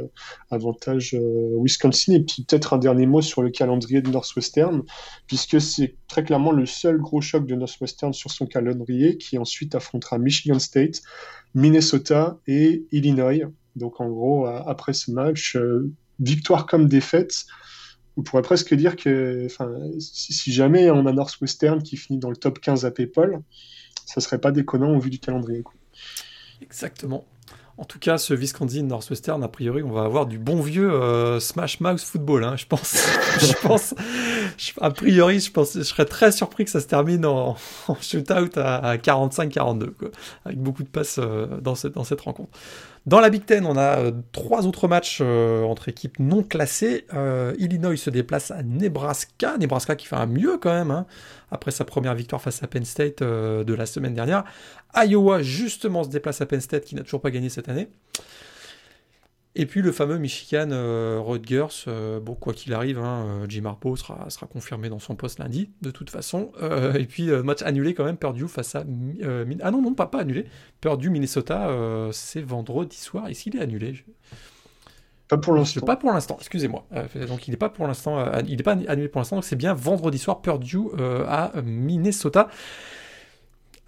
[0.52, 2.14] avantage euh, Wisconsin.
[2.14, 4.84] Et puis peut-être un dernier mot sur le calendrier de Northwestern,
[5.28, 9.76] puisque c'est très clairement le seul gros choc de Northwestern sur son calendrier, qui ensuite
[9.76, 11.02] affrontera Michigan State,
[11.54, 13.52] Minnesota et Illinois.
[13.76, 15.58] Donc en gros, après ce match,
[16.20, 17.46] victoire comme défaite,
[18.18, 19.48] on pourrait presque dire que
[20.00, 23.42] si, jamais on a Northwestern qui finit dans le top 15 à PayPal,
[24.06, 25.64] ça serait pas déconnant au vu du calendrier.
[26.62, 27.26] Exactement.
[27.78, 31.42] En tout cas, ce Wisconsin Northwestern, a priori, on va avoir du bon vieux euh,
[31.42, 33.94] Smash Mouse football, hein, je pense.
[34.82, 37.58] a priori, je pense, je serais très surpris que ça se termine en,
[38.00, 39.90] shootout à, 45-42,
[40.46, 42.58] avec beaucoup de passes euh, dans cette rencontre.
[43.06, 47.06] Dans la Big Ten, on a euh, trois autres matchs entre équipes non classées.
[47.60, 49.58] Illinois se déplace à Nebraska.
[49.58, 51.06] Nebraska qui fait un mieux quand même, hein,
[51.52, 54.44] après sa première victoire face à Penn State de la semaine dernière.
[54.96, 57.90] Iowa, justement, se déplace à Penn State, qui n'a toujours pas gagné cette année.
[59.58, 63.64] Et puis le fameux Michigan euh, Rutgers, euh, bon, quoi qu'il arrive, hein, euh, Jim
[63.64, 66.52] Harbaugh sera, sera confirmé dans son poste lundi, de toute façon.
[66.94, 68.80] et puis match annulé quand même, perdu face à...
[68.82, 70.46] ah non, non, pas, pas annulé.
[70.82, 71.70] Perdu Minnesota,
[72.12, 73.28] c'est vendredi soir.
[73.28, 74.04] Est-ce qu'il est annulé?
[75.30, 75.86] Pas pour l'instant.
[75.86, 76.86] Pas pour l'instant, excusez-moi.
[77.28, 79.74] donc il n'est pas pour l'instant, il n'est pas annulé pour l'instant, donc c'est bien
[79.74, 80.80] vendredi soir, perdu
[81.28, 82.50] à Minnesota.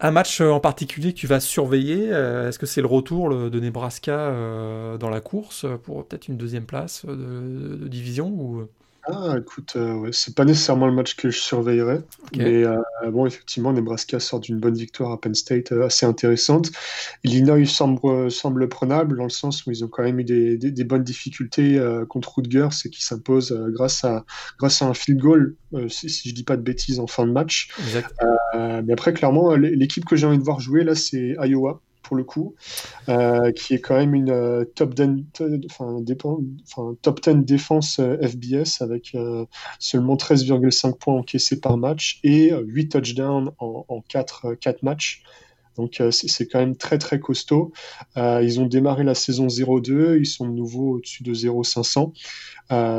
[0.00, 3.30] Un match euh, en particulier que tu vas surveiller, euh, est-ce que c'est le retour
[3.30, 8.68] de Nebraska euh, dans la course pour peut-être une deuxième place de, division ou...
[9.10, 12.02] Ah, écoute, ouais, c'est pas nécessairement le match que je surveillerais,
[12.36, 12.64] mais
[13.10, 16.70] bon, effectivement, Nebraska sort d'une bonne victoire à Penn State assez intéressante.
[17.24, 20.84] Illinois semble, semble prenable dans le sens où ils ont quand même eu des, des,
[20.84, 24.24] bonnes difficultés contre Rutgers et qui s'imposent grâce, à,
[24.58, 25.56] grâce à un field goal,
[25.88, 27.70] si, si, je dis pas de bêtises, en fin de match.
[28.54, 31.80] Euh, mais après, clairement, l'équipe que j'ai envie de voir jouer là, c'est Iowa
[32.16, 32.54] le coup,
[33.08, 35.24] euh, qui est quand même une euh, top, 10,
[35.70, 36.02] enfin,
[37.02, 39.16] top 10 défense FBS avec
[39.78, 45.22] seulement 13,5 points encaissés par match et 8 touchdowns en, en 4, 4 matchs.
[45.76, 47.72] Donc c'est quand même très très costaud.
[48.16, 52.12] ils ont démarré la saison 0-2, ils sont de nouveau au-dessus de 0-500.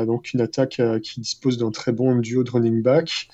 [0.06, 3.28] donc une attaque qui dispose d'un très bon duo de running back.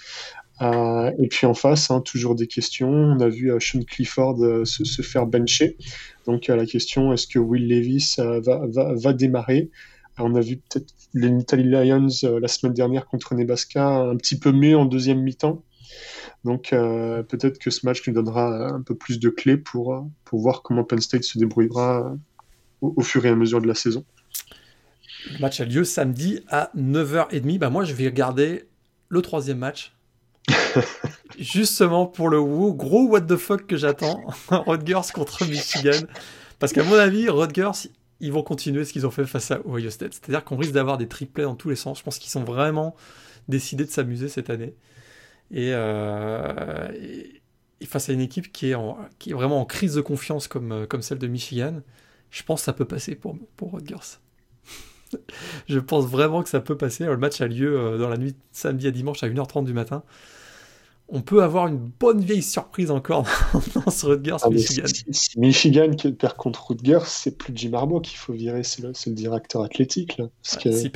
[0.62, 2.90] Euh, et puis en face, hein, toujours des questions.
[2.90, 5.76] On a vu euh, Sean Clifford euh, se, faire bencher.
[6.26, 9.70] Donc la question, est-ce que Will Levis va, démarrer?
[10.18, 12.08] On a vu peut-être les Italy Lions
[12.40, 15.62] la semaine dernière contre Nebraska un petit peu mieux en deuxième mi-temps.
[16.44, 20.62] Donc peut-être que ce match nous donnera un peu plus de clés pour, pour voir
[20.62, 22.16] comment Penn State se débrouillera
[22.80, 24.04] au, au fur et à mesure de la saison.
[25.32, 27.58] Le match a lieu samedi à 9h30.
[27.58, 28.64] Bah moi, je vais regarder
[29.08, 29.95] le troisième match
[31.38, 36.06] Justement pour le gros what the fuck que j'attends, Rutgers contre Michigan.
[36.58, 37.88] Parce qu'à mon avis, Rutgers,
[38.20, 40.14] ils vont continuer ce qu'ils ont fait face à Ohio State.
[40.14, 41.98] C'est-à-dire qu'on risque d'avoir des triplets dans tous les sens.
[41.98, 42.96] Je pense qu'ils sont vraiment
[43.48, 44.74] décidés de s'amuser cette année.
[45.50, 46.88] Et, euh,
[47.86, 51.26] face à une équipe qui est, vraiment en crise de confiance comme, comme celle de
[51.26, 51.82] Michigan,
[52.30, 54.18] je pense que ça peut passer pour, pour Rutgers.
[55.68, 57.04] je pense vraiment que ça peut passer.
[57.04, 60.02] Le match a lieu euh, dans la nuit samedi à dimanche à 1h30 du matin
[61.08, 63.26] on peut avoir une bonne vieille surprise encore
[63.74, 64.86] dans ce Rutgers ah, Michigan.
[65.10, 68.88] Si, Michigan qui perd contre Rutgers, c'est plus Jim Harbaugh qu'il faut virer, c'est le,
[68.88, 70.18] le, directeur athlétique.
[70.18, 70.26] Là,
[70.64, 70.90] il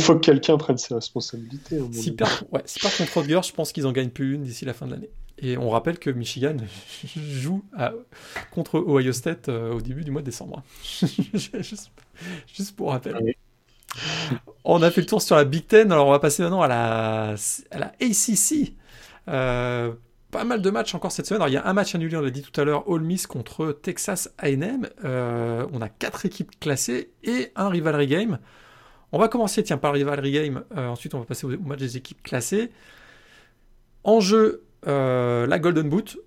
[0.00, 1.80] faut, que quelqu'un prenne ses responsabilités.
[1.92, 2.62] Si perd, ouais,
[2.98, 5.10] contre Rutgers, je pense qu'ils en gagnent plus une d'ici la fin de l'année.
[5.40, 6.56] Et on rappelle que Michigan
[7.16, 7.62] joue
[8.50, 10.62] contre Ohio State euh, au début du mois de décembre.
[11.32, 11.90] juste,
[12.76, 13.16] pour rappel.
[14.64, 16.68] On a fait le tour sur la Big Ten, alors on va passer maintenant à
[16.68, 17.34] la,
[17.70, 18.74] à la ACC.
[19.28, 19.92] Euh,
[20.30, 21.42] pas mal de matchs encore cette semaine.
[21.48, 23.72] Il y a un match annulé, on l'a dit tout à l'heure, All Miss contre
[23.72, 24.88] Texas A&M.
[25.04, 28.38] Euh, on a quatre équipes classées et un rivalry game.
[29.12, 30.64] On va commencer, tiens, par le rivalry game.
[30.76, 32.70] Euh, ensuite, on va passer au, match des équipes classées.
[34.04, 36.18] En jeu, la Golden Boot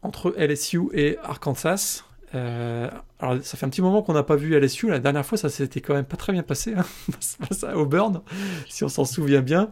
[0.00, 2.04] entre LSU et Arkansas.
[2.32, 4.88] alors, ça fait un petit moment qu'on n'a pas vu LSU.
[4.88, 8.22] La dernière fois, ça s'était quand même pas très bien passé hein, face à Auburn,
[8.68, 9.70] si on s'en souvient bien.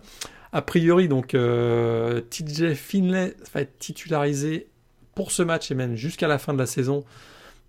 [0.52, 4.68] A priori, donc, euh, TJ Finlay va être titularisé
[5.14, 7.04] pour ce match et même jusqu'à la fin de la saison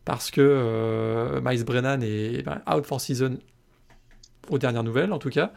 [0.04, 3.38] parce que euh, Miles Brennan est ben, out for season
[4.50, 5.54] aux dernières nouvelles, en tout cas.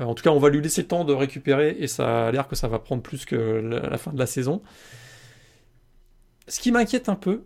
[0.00, 2.32] Euh, en tout cas, on va lui laisser le temps de récupérer et ça a
[2.32, 4.62] l'air que ça va prendre plus que la, fin de la saison.
[6.48, 7.44] Ce qui m'inquiète un peu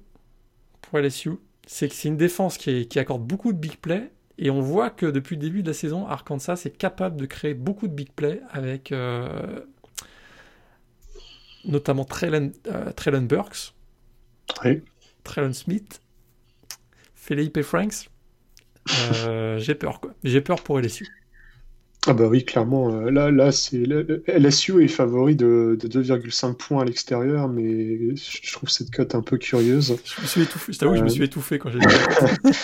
[0.80, 1.32] pour LSU,
[1.66, 4.10] c'est que c'est une défense qui accorde beaucoup de big play
[4.42, 7.54] et on voit que depuis le début de la saison, Arkansas est capable de créer
[7.54, 9.60] beaucoup de big plays avec euh,
[11.64, 13.72] notamment Traylon, euh, Burks,
[14.64, 14.82] oui.
[15.22, 16.02] Traylon Smith,
[17.14, 18.10] Felipe Franks.
[19.12, 20.12] Euh, j'ai peur, quoi.
[20.24, 21.06] J'ai peur pour LSU.
[22.08, 22.92] Ah bah oui, clairement.
[22.92, 23.84] Euh, là, là c'est
[24.26, 29.38] LSU est favori de, 2,5 points à l'extérieur, mais je trouve cette cote un peu
[29.38, 29.96] curieuse.
[30.04, 30.72] Je me suis étouffé.
[30.72, 31.78] Je je me euh, suis étouffé quand j'ai
[32.44, 32.54] vu.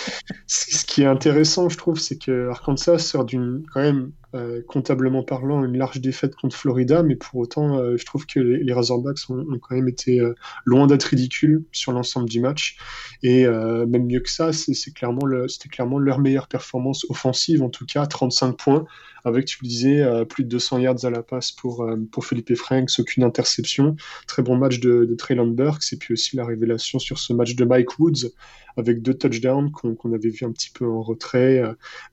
[0.48, 5.22] Ce qui est intéressant, je trouve, c'est que Arkansas sort d'une quand même euh, comptablement
[5.22, 9.30] parlant, une large défaite contre Florida, mais pour autant, euh, je trouve que les, Razorbacks
[9.30, 10.34] ont, quand même été euh,
[10.66, 12.76] loin d'être ridicules sur l'ensemble du match.
[13.22, 17.86] Et même mieux que ça, c'était clairement, c'était clairement leur meilleure performance offensive, en tout
[17.86, 18.84] cas 35 points,
[19.24, 22.90] avec, tu le disais, plus de 200 yards à la passe pour, pour Felipe Franks,
[22.98, 23.96] aucune interception.
[24.28, 27.56] Très bon match de, de Traylon Burks, et puis aussi la révélation sur ce match
[27.56, 28.30] de Mike Woods,
[28.76, 31.60] avec deux touchdowns qu'on avait vu un petit peu en retrait,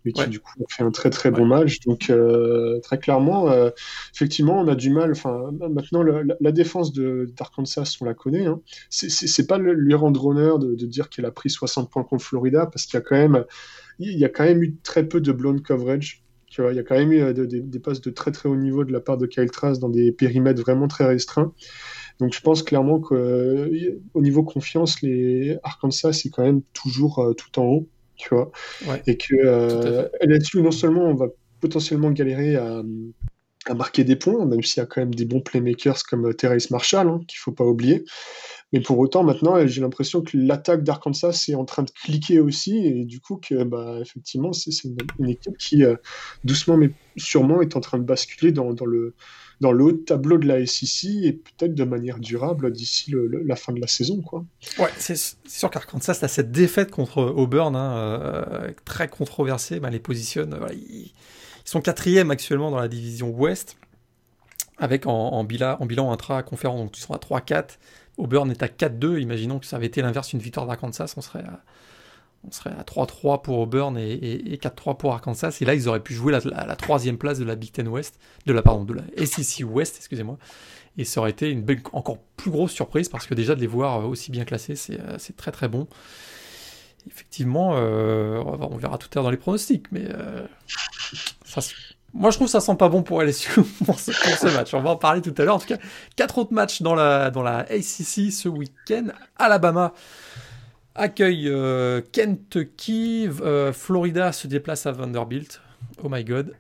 [0.06, 1.82] mais qui du coup ont fait un très très bon match.
[1.82, 3.70] Donc euh, très clairement, euh,
[4.14, 5.12] effectivement, on a du mal.
[5.12, 8.46] Enfin, maintenant, la, défense d'Arkansas, on la connaît.
[8.46, 8.62] Hein.
[8.90, 12.86] C'est pas lui rendre honneur de, dire qu'elle a pris 60 points contre Florida, parce
[12.86, 13.46] qu'il y a quand même,
[14.00, 16.24] il y a quand même eu très peu de blown coverage.
[16.48, 18.86] Tu vois, il y a quand même eu des, passes de très très haut niveau
[18.86, 21.54] de la part de Kyle Trask dans des périmètres vraiment très restreints.
[22.20, 27.60] Donc je pense clairement qu'au niveau confiance, les Arkansas c'est quand même toujours euh, tout
[27.60, 28.52] en haut, tu vois,
[29.06, 31.28] et que là-dessus non seulement on va
[31.66, 32.84] potentiellement galérer à,
[33.74, 36.70] marquer des points, même s'il y a quand même des bons playmakers comme euh, Terrace
[36.70, 38.06] Marshall, hein, qu'il ne faut pas oublier.
[38.72, 42.86] Mais pour autant, maintenant, j'ai l'impression que l'attaque d'Arkansas est en train de cliquer aussi,
[42.86, 45.96] et du coup, que, bah, effectivement, c'est une, équipe qui, euh,
[46.44, 49.16] doucement mais sûrement, est en train de basculer dans, le,
[49.62, 53.14] dans le haut tableau de la SEC et peut-être de manière durable d'ici
[53.46, 54.22] la fin de la saison.
[54.22, 54.46] Quoi.
[54.78, 60.00] Ouais, c'est sûr qu'Arkansas a cette défaite contre Auburn, hein, euh, très controversée, bah, les
[60.00, 60.60] positionne.
[61.66, 63.78] Ils sont quatrième actuellement dans la division Ouest,
[64.78, 67.78] avec en, bilan, en bilan intra-conférence, donc ils sont à 3-4.
[68.18, 69.20] Auburn est à 4-2.
[69.20, 71.64] Imaginons que ça avait été l'inverse, une victoire d'Arkansas, on serait à,
[72.48, 75.58] on serait à 3-3 pour Auburn et, 4-3 pour Arkansas.
[75.62, 78.54] Et là, ils auraient pu jouer la, troisième place de la Big Ten West, de
[78.54, 80.38] la, pardon, de la SEC West, excusez-moi.
[80.98, 84.08] Et ça aurait été une encore plus grosse surprise parce que déjà de les voir
[84.08, 85.88] aussi bien classés, c'est euh, très très bon
[87.08, 90.46] effectivement, euh, on verra tout à l'heure dans les pronostics, mais euh,
[92.14, 94.74] moi je trouve que ça sent pas bon pour LSU pour ce, match.
[94.74, 95.56] On va en parler tout à l'heure.
[95.56, 95.78] En tout cas,
[96.16, 99.08] quatre autres matchs dans la, dans la ACC ce week-end.
[99.38, 99.94] Alabama
[100.96, 103.28] accueille euh, Kentucky,
[103.74, 105.62] Florida se déplace à Vanderbilt.
[106.04, 106.54] Oh my god.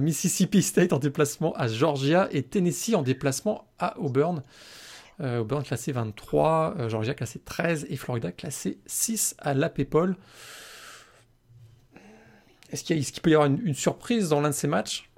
[0.00, 4.42] Mississippi State en déplacement à Georgia et Tennessee en déplacement à Auburn.
[5.20, 10.16] Euh, Auburn classé 23, euh, Georgia classé 13 et Florida classé 6 à la PayPal.
[12.72, 15.10] Est-ce qu'il peut y avoir une, surprise dans l'un de ces matchs?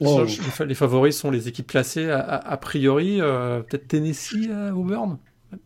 [0.00, 5.18] Les, favoris sont les équipes classées a, priori, euh, peut-être Tennessee à Auburn?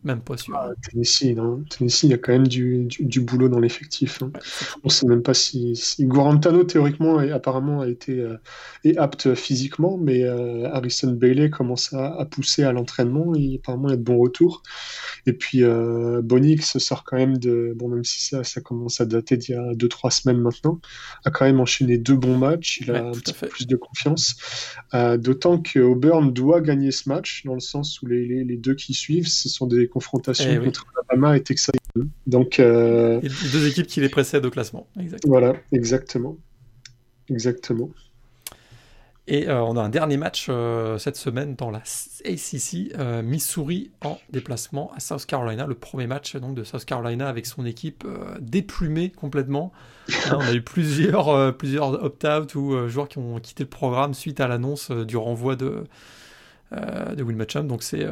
[0.03, 0.55] Même pas sûr.
[0.55, 1.63] Ah, Tennessee, non.
[1.69, 4.21] Tennessee, il y a quand même du, du, boulot dans l'effectif.
[4.21, 4.31] Hein.
[4.83, 8.37] On ne sait même pas si, si Guarantano, théoriquement, et apparemment, a été euh,
[8.83, 13.33] est apte physiquement, mais euh, Harrison Bailey commence à, à pousser à l'entraînement.
[13.35, 14.63] Et apparemment, il y a de bons retours.
[15.25, 17.73] Et puis, euh, Bonix sort quand même de.
[17.75, 20.79] Bon, même si ça, ça commence à dater d'il y a 2-3 semaines maintenant,
[21.25, 22.79] a quand même enchaîné deux bons matchs.
[22.81, 24.35] Il a un petit peu plus de confiance.
[24.93, 28.57] Euh, d'autant que Auburn doit gagner ce match, dans le sens où les, les, les
[28.57, 31.75] deux qui suivent, ce sont des confrontations eh contre Alabama et Texas.
[32.25, 34.87] Donc, euh, deux équipes qui les précèdent au classement.
[35.25, 36.37] Voilà, exactement.
[37.29, 37.89] Exactement.
[39.25, 41.81] Et euh, on a un dernier match euh, cette semaine dans la
[42.25, 45.65] ACC, Missouri en déplacement à South Carolina.
[45.65, 48.05] Le premier match donc de South Carolina avec son équipe
[48.39, 49.71] déplumée complètement.
[50.25, 54.41] Hein, on a eu plusieurs, plusieurs opt-out ou joueurs qui ont quitté le programme suite
[54.41, 55.85] à l'annonce du renvoi de,
[56.73, 57.69] de Will Matcham.
[57.69, 58.05] Donc c'est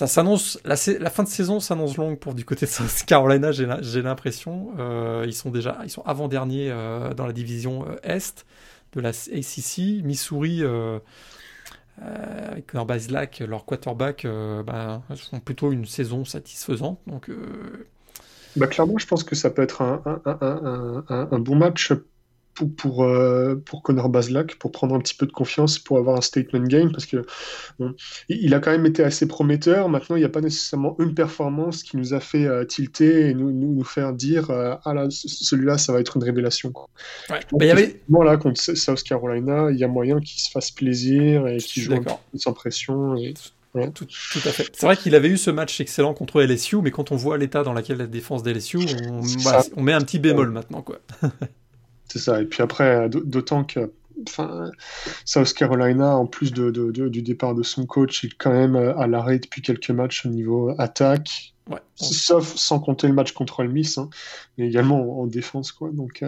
[0.00, 0.76] ça s'annonce, la,
[1.10, 4.70] fin de saison s'annonce longue pour du côté de South Carolina, j'ai l'impression.
[4.78, 8.46] Euh, ils sont déjà, ils sont avant-derniers euh, dans la division euh, Est
[8.94, 10.02] de la ACC.
[10.02, 10.62] Missouri,
[12.00, 16.98] avec leur base leur quarterback, ben, font plutôt une saison satisfaisante.
[17.06, 17.30] Donc,
[18.56, 21.92] bah, clairement, je pense que ça peut être un bon match
[22.54, 26.16] pour, pour, euh, pour Connor Baslack, pour prendre un petit peu de confiance, pour avoir
[26.16, 27.24] un statement game, parce que
[28.28, 29.88] il a quand même été assez prometteur.
[29.88, 33.34] Maintenant, il n'y a pas nécessairement une performance qui nous a fait euh, tilter et
[33.34, 36.72] nous, nous, faire dire euh, ah là, celui-là, ça va être une révélation.
[37.30, 37.40] Ouais.
[37.60, 38.00] il y avait...
[38.08, 41.94] là, contre South Carolina, il y a moyen qu'il se fasse plaisir et qu'il joue
[42.34, 43.16] sans pression.
[43.16, 43.34] Et...
[43.72, 44.68] Tout, tout, à fait.
[44.72, 47.62] C'est vrai qu'il avait eu ce match excellent contre LSU, mais quand on voit l'état
[47.62, 49.20] dans lequel la défense d'LSU, on,
[49.76, 50.82] on met un petit bémol maintenant.
[50.82, 50.98] quoi.
[52.10, 52.42] C'est ça.
[52.42, 53.92] Et puis après, d'autant que
[54.26, 54.72] enfin,
[55.24, 59.06] South Carolina, en plus de, du départ de son coach, il est quand même à
[59.06, 61.54] l'arrêt depuis quelques matchs au niveau attaque.
[61.94, 64.10] Sauf sans compter le match contre le Miss, hein,
[64.58, 65.70] mais également en, défense.
[65.70, 65.90] Quoi.
[65.92, 66.24] Donc,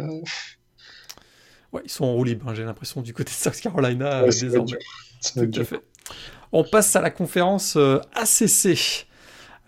[1.72, 4.78] Ouais, ils sont en roue libre, hein, j'ai l'impression, du côté de South Carolina désormais.
[6.52, 7.76] On passe à la conférence
[8.14, 9.08] ACC.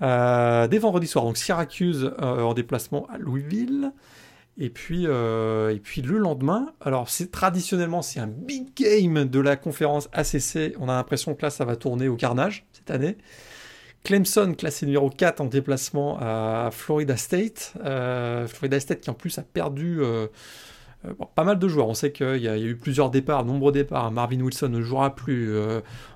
[0.03, 1.24] Euh, dès vendredi soir.
[1.24, 3.92] Donc Syracuse euh, en déplacement à Louisville.
[4.57, 9.40] Et puis, euh, et puis le lendemain, alors c'est traditionnellement c'est un big game de
[9.40, 10.77] la conférence ACC.
[10.79, 13.17] On a l'impression que là ça va tourner au carnage cette année.
[14.05, 17.73] Clemson classé numéro 4 en déplacement à Florida State.
[18.47, 20.03] Florida State qui en plus a perdu
[21.35, 21.88] pas mal de joueurs.
[21.88, 24.11] On sait qu'il y, a eu plusieurs départs, nombreux départs.
[24.11, 25.57] Marvin Wilson ne jouera plus.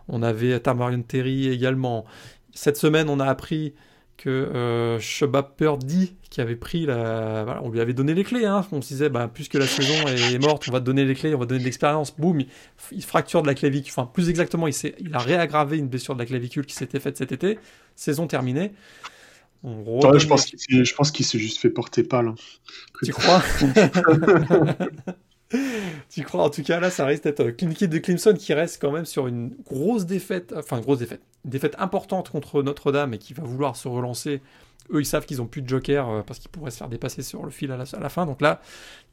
[0.07, 2.05] on avait Tamarion Terry également.
[2.53, 3.75] Cette semaine, on a appris
[4.19, 7.61] que euh, Purdy, qui avait pris la.
[7.63, 8.45] on lui avait donné les clés.
[8.45, 8.67] Hein.
[8.73, 11.35] On se disait, bah, puisque la saison est morte, on va te donner les clés,
[11.35, 12.15] on va te donner de l'expérience.
[12.19, 12.43] Boum,
[12.93, 13.93] il, fracture de la clavicule.
[13.97, 17.17] Enfin, plus exactement, il, il a réaggravé une blessure de la clavicule qui s'était faite
[17.17, 17.59] cet été.
[17.95, 18.73] Saison terminée.
[19.65, 22.29] je pense qu'il s'est juste fait porter pâle.
[22.29, 22.35] Hein.
[23.03, 23.43] Tu crois?
[26.11, 28.53] tu crois En tout cas, là, ça risque d'être euh, une équipe de Clemson qui
[28.55, 33.19] reste quand même sur une grosse défaite, enfin, grosse défaite, défaite importante contre Notre-Dame et
[33.19, 34.43] qui va vouloir se relancer.
[34.91, 37.23] Eux, ils savent qu'ils ont plus de joker euh, parce qu'ils pourraient se faire dépasser
[37.23, 38.27] sur le fil à la, fin.
[38.27, 38.61] Donc là,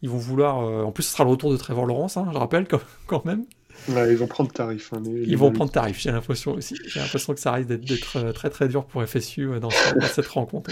[0.01, 0.61] ils vont vouloir.
[0.61, 2.67] Euh, en plus, ce sera le retour de Trevor Lawrence, hein, je rappelle
[3.07, 3.45] quand, même.
[3.87, 4.93] Ils vont prendre tarif.
[4.93, 6.75] Hein, ils vont prendre tarif, j'ai l'impression aussi.
[6.87, 10.71] J'ai l'impression que ça risque d'être très très dur pour FSU dans, cette rencontre.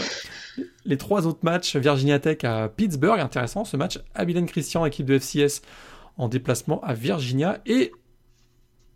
[0.86, 4.00] Les trois autres matchs, Virginia Tech à Pittsburgh, intéressant ce match.
[4.16, 5.62] Abilene Christian, équipe de FCS,
[6.18, 7.62] en déplacement à Virginia.
[7.66, 7.92] Et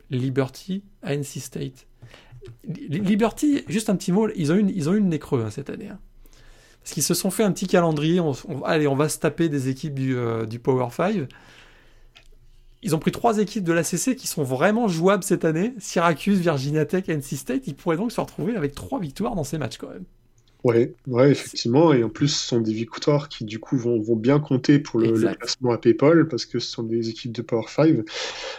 [0.10, 1.88] Liberty à NC State.
[2.64, 5.50] Liberty, juste un petit mot, ils ont eu une, ils ont une nez creux hein,
[5.50, 5.90] cette année.
[5.90, 6.00] Hein.
[6.82, 8.22] Parce qu'ils se sont fait un petit calendrier.
[8.22, 11.28] On, allez, on va se taper des équipes du, euh, du Power 5.
[12.84, 15.74] Ils ont pris trois équipes de l'ACC qui sont vraiment jouables cette année.
[15.80, 17.68] Syracuse, Virginia Tech, NC State.
[17.68, 20.06] Ils pourraient donc se retrouver avec trois victoires dans ces matchs quand même.
[20.64, 21.94] Ouais, ouais, effectivement.
[21.94, 25.00] Et en plus, ce sont des victoires qui, du coup, vont, vont bien compter pour
[25.00, 28.00] le, classement à PayPal parce que ce sont des équipes de Power 5.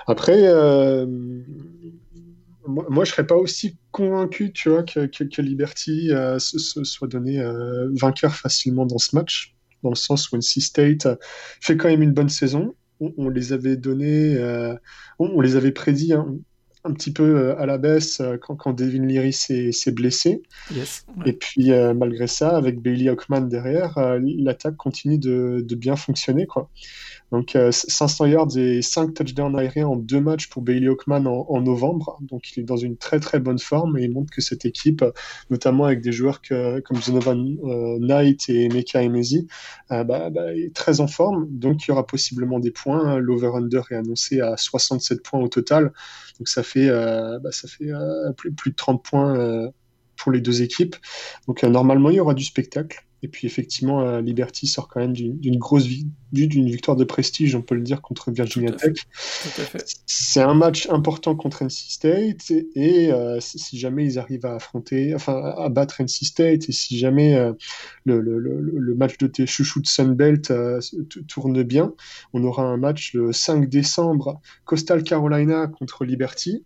[0.07, 1.07] Après, euh,
[2.67, 7.09] moi, je ne serais pas aussi convaincu, tu vois, que, que, Liberty euh, se, soit
[7.09, 11.09] donné euh, vainqueur facilement dans ce match, dans le sens où NC State
[11.61, 12.75] fait quand même une bonne saison.
[13.01, 14.37] On, les avait donné,
[15.19, 16.13] on, les avait prédit.
[16.13, 16.39] Hein,
[16.85, 20.43] un petit peu euh, à la baisse euh, quand, quand Devin Leary s'est blessé.
[21.27, 26.47] Et puis, euh, malgré ça, avec Bailey Hockman derrière, l'attaque continue de, de, bien fonctionner.
[26.47, 26.71] Quoi.
[27.31, 31.61] Donc 500 euh, yards et 5 touchdowns aériens en deux matchs pour Bailey Hawkman en,
[31.61, 32.19] novembre.
[32.23, 35.05] Donc il est dans une très très bonne forme et il montre que cette équipe,
[35.51, 39.47] notamment avec des joueurs comme Zonovan euh, Knight et Meka Emezi,
[39.91, 41.47] euh, bah, bah, est très en forme.
[41.51, 43.19] Donc il y aura possiblement des points.
[43.19, 45.93] L'over-under est annoncé à 67 points au total.
[46.39, 47.91] Donc ça fait, bah, ça fait
[48.37, 49.71] plus, plus de 30 points
[50.17, 50.97] pour les deux équipes.
[51.47, 53.05] Donc normalement il y aura du spectacle.
[53.23, 55.87] Et puis effectivement, euh, Liberty sort quand même d'une grosse
[56.31, 58.93] d'une victoire de prestige, on peut le dire, contre Virginia Tech.
[60.07, 65.15] C'est un match important contre NC State et, euh, si jamais ils arrivent à affronter,
[65.15, 67.55] enfin à battre NC State et si jamais euh,
[68.05, 70.53] le, le, le, match de tes chouchous de Sunbelt
[71.29, 71.95] tourne bien,
[72.35, 76.63] on aura un match le 5 décembre, Coastal Carolina contre Liberty,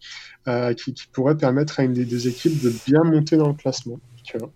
[0.77, 4.01] qui, qui, pourrait permettre à une des deux équipes de bien monter dans le classement.
[4.25, 4.53] Tu vois.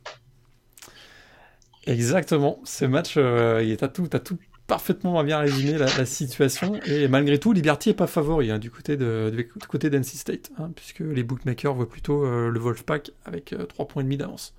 [1.87, 2.61] Exactement.
[2.65, 6.81] Ce match, euh, a tout, as tout parfaitement bien résumé la, situation.
[6.87, 10.51] Et malgré tout, Liberty est pas favori hein, du côté de, du côté d'NC State,
[10.59, 14.17] hein, puisque les bookmakers voient plutôt euh, le Wolfpack avec euh, 3 points et demi
[14.17, 14.55] d'avance.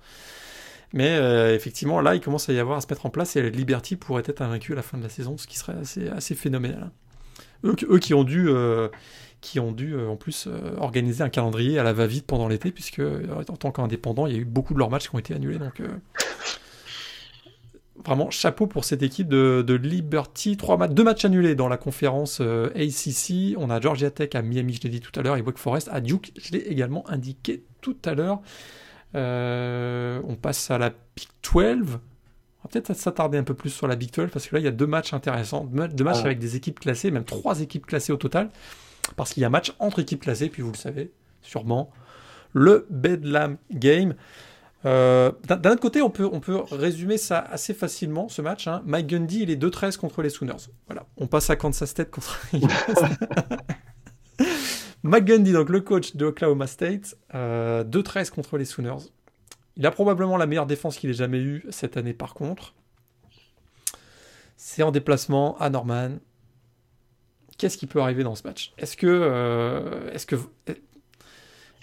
[0.94, 3.50] Mais euh, effectivement, là, il commence à y avoir à se mettre en place et
[3.50, 6.34] Liberty pourrait être invaincu à la fin de la saison, ce qui serait assez, assez
[6.34, 6.90] phénoménal.
[7.64, 8.48] Eux, eux, qui ont dû,
[9.40, 13.56] qui ont dû en plus organiser un calendrier à la va-vite pendant l'été, puisque en
[13.56, 15.58] tant qu'indépendant, il y a eu beaucoup de leurs matchs qui ont été annulés.
[15.58, 15.82] Donc
[18.04, 20.56] vraiment chapeau pour cette équipe de, Liberty.
[20.56, 23.56] Trois matchs, deux matchs annulés dans la conférence euh, ACC.
[23.56, 25.88] On a Georgia Tech à Miami, je l'ai dit tout à l'heure, et Wake Forest
[25.92, 28.40] à Duke, je l'ai également indiqué tout à l'heure.
[29.14, 31.98] Euh, on passe à la Big 12.
[32.60, 34.64] On va peut-être s'attarder un peu plus sur la Big 12 parce que là, il
[34.64, 35.64] y a deux matchs intéressants.
[35.64, 36.26] Deux matchs ah.
[36.26, 38.50] avec des équipes classées, même trois équipes classées au total.
[39.16, 41.90] Parce qu'il y a un match entre équipes classées, puis vous le savez sûrement,
[42.52, 44.14] le Bedlam Game.
[44.84, 46.28] Euh, d'un autre côté, on peut,
[46.70, 48.68] résumer ça assez facilement, ce match.
[48.68, 48.82] Hein.
[48.86, 50.70] Mike Gundy, il est 2-13 contre les Sooners.
[50.86, 52.40] Voilà, on passe à Kansas State contre
[55.02, 59.10] Mike Gundy, donc le coach de Oklahoma State, euh, 2-13 contre les Sooners.
[59.76, 62.74] Il a probablement la meilleure défense qu'il ait jamais eue cette année, par contre.
[64.56, 66.18] C'est en déplacement à Norman.
[67.58, 68.72] qu'est-ce qui peut arriver dans ce match?
[68.76, 70.36] Est-ce que, est-ce que,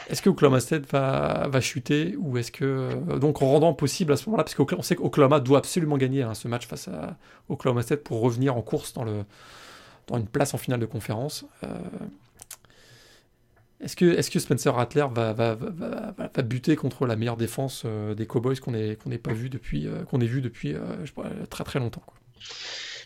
[0.10, 4.18] est-ce que Oklahoma State va, va chuter ou est-ce que donc en rendant possible à
[4.18, 7.18] ce moment-là, parce qu'on sait qu'Oklahoma doit absolument gagner hein, ce match face à
[7.50, 9.24] Oklahoma State pour revenir en course dans le
[10.08, 11.46] dans une place en finale de conférence.
[13.82, 17.84] Est-ce que, est que Spencer Rattler va, va, va, va, buter contre la meilleure défense
[17.86, 20.80] euh, des Cowboys qu'on pas vu depuis, euh, qu'on ait vu depuis euh,
[21.50, 22.04] très très longtemps.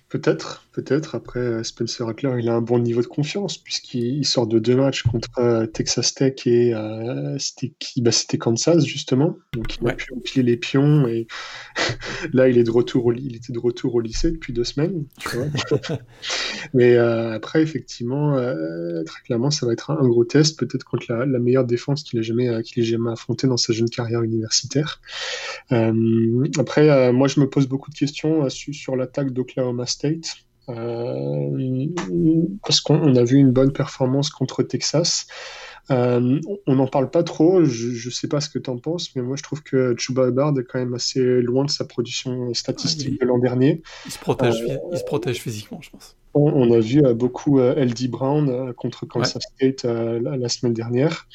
[0.10, 1.14] Peut-être, peut-être.
[1.14, 4.76] Après, euh, Spencer Rattler, il a un bon niveau de confiance puisqu'il sort de deux
[4.76, 9.38] matchs contre euh, Texas Tech et euh, c'était bah, c'était Kansas justement.
[9.54, 11.28] Donc il a pu empiler les pions et
[12.34, 15.06] là il est de retour au il était de retour au lycée depuis deux semaines.
[15.20, 15.46] Tu vois
[16.74, 18.36] Mais après, effectivement,
[19.06, 22.24] très clairement, ça va être un, gros test, peut-être contre la, meilleure défense qu'il ait
[22.24, 25.02] jamais qu'il ait jamais affronté dans sa jeune carrière universitaire.
[25.72, 30.38] après, moi, je me pose beaucoup de questions sur, sur l'attaque d'Oklahoma State State.
[30.70, 31.88] Euh,
[32.64, 35.28] parce qu'on a vu une bonne performance contre Texas.
[35.92, 39.16] Euh, on n'en parle pas trop, je ne sais pas ce que tu en penses,
[39.16, 42.54] mais moi je trouve que Chuba Hubbard est quand même assez loin de sa production
[42.54, 43.82] statistique de l'an dernier.
[44.06, 46.16] Il se, protège, euh, il se protège physiquement, je pense.
[46.36, 51.28] On, a vu beaucoup LD Brown contre Kansas State la, semaine dernière.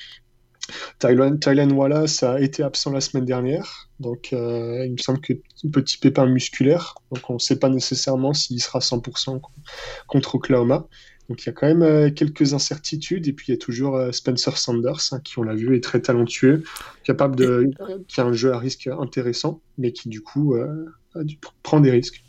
[0.99, 5.35] Thailand, Wallace a été absent la semaine dernière, donc euh, il me semble que
[5.73, 9.41] petit pépin musculaire, donc on ne sait pas nécessairement s'il sera 100%
[10.07, 10.87] contre Oklahoma.
[11.29, 13.97] Donc il y a quand même euh, quelques incertitudes, et puis il y a toujours
[13.97, 16.65] euh, Spencer Sanders, hein, qui on l'a vu est très talentueux,
[17.03, 17.71] capable de,
[18.09, 20.57] qui a un jeu à risque intéressant, mais qui du coup
[21.62, 22.24] prend des risques.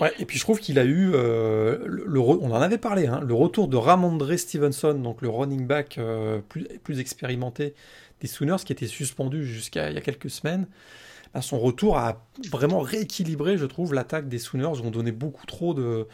[0.00, 3.20] Ouais, et puis je trouve qu'il a eu, euh, le, on en avait parlé, hein,
[3.24, 7.74] le retour de Ramondre Stevenson, donc le running back euh, plus, plus, expérimenté
[8.20, 10.66] des Sooners, qui était suspendu jusqu'à il y a quelques semaines.
[11.32, 15.72] À son retour a vraiment rééquilibré, je trouve, l'attaque des Sooners, on donnait beaucoup trop
[15.72, 16.06] de,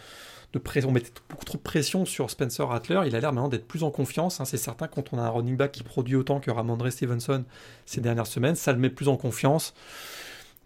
[0.52, 3.00] de pression, on mettait beaucoup trop de pression sur Spencer Rattler.
[3.06, 4.40] Il a l'air maintenant d'être plus en confiance.
[4.40, 4.44] Hein.
[4.44, 7.44] C'est certain, quand on a un running back qui produit autant que Ramondre Stevenson
[7.86, 9.74] ces dernières semaines, ça le met plus en confiance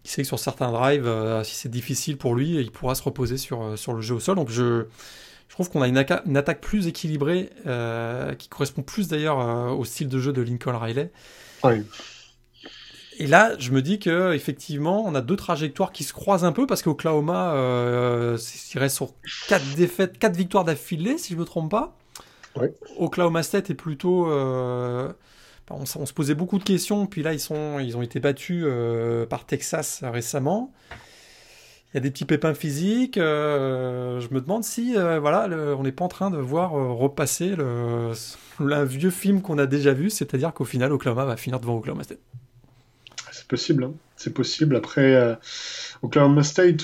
[0.07, 3.03] il sait que sur certains drives, euh, si c'est difficile pour lui, il pourra se
[3.03, 4.37] reposer sur, euh, sur le jeu au sol.
[4.37, 4.85] Donc je,
[5.49, 9.37] je trouve qu'on a une, une, attaque plus équilibrée, euh, qui correspond plus d'ailleurs
[9.77, 11.11] au style de jeu de Lincoln Riley.
[13.19, 16.53] Et là, je me dis que effectivement, on a deux trajectoires qui se croisent un
[16.53, 18.37] peu parce qu'Oklahoma, euh,
[18.73, 19.09] il reste sur
[19.49, 21.97] quatre défaites, quatre victoires d'affilée, si je me trompe pas.
[22.97, 24.27] Oklahoma State est plutôt
[25.69, 29.25] on, se posait beaucoup de questions, puis là ils, sont, ils ont été battus euh,
[29.25, 30.73] par Texas récemment.
[31.93, 33.17] Il y a des petits pépins physiques.
[33.17, 35.47] Euh, je me demande si euh, voilà,
[35.77, 38.13] on n'est pas en train de voir repasser le,
[38.83, 42.19] vieux film qu'on a déjà vu, c'est-à-dire qu'au final Oklahoma va finir devant Oklahoma State.
[43.31, 43.93] C'est possible, hein.
[44.15, 44.75] c'est possible.
[44.75, 45.37] Après,
[46.01, 46.83] Oklahoma State,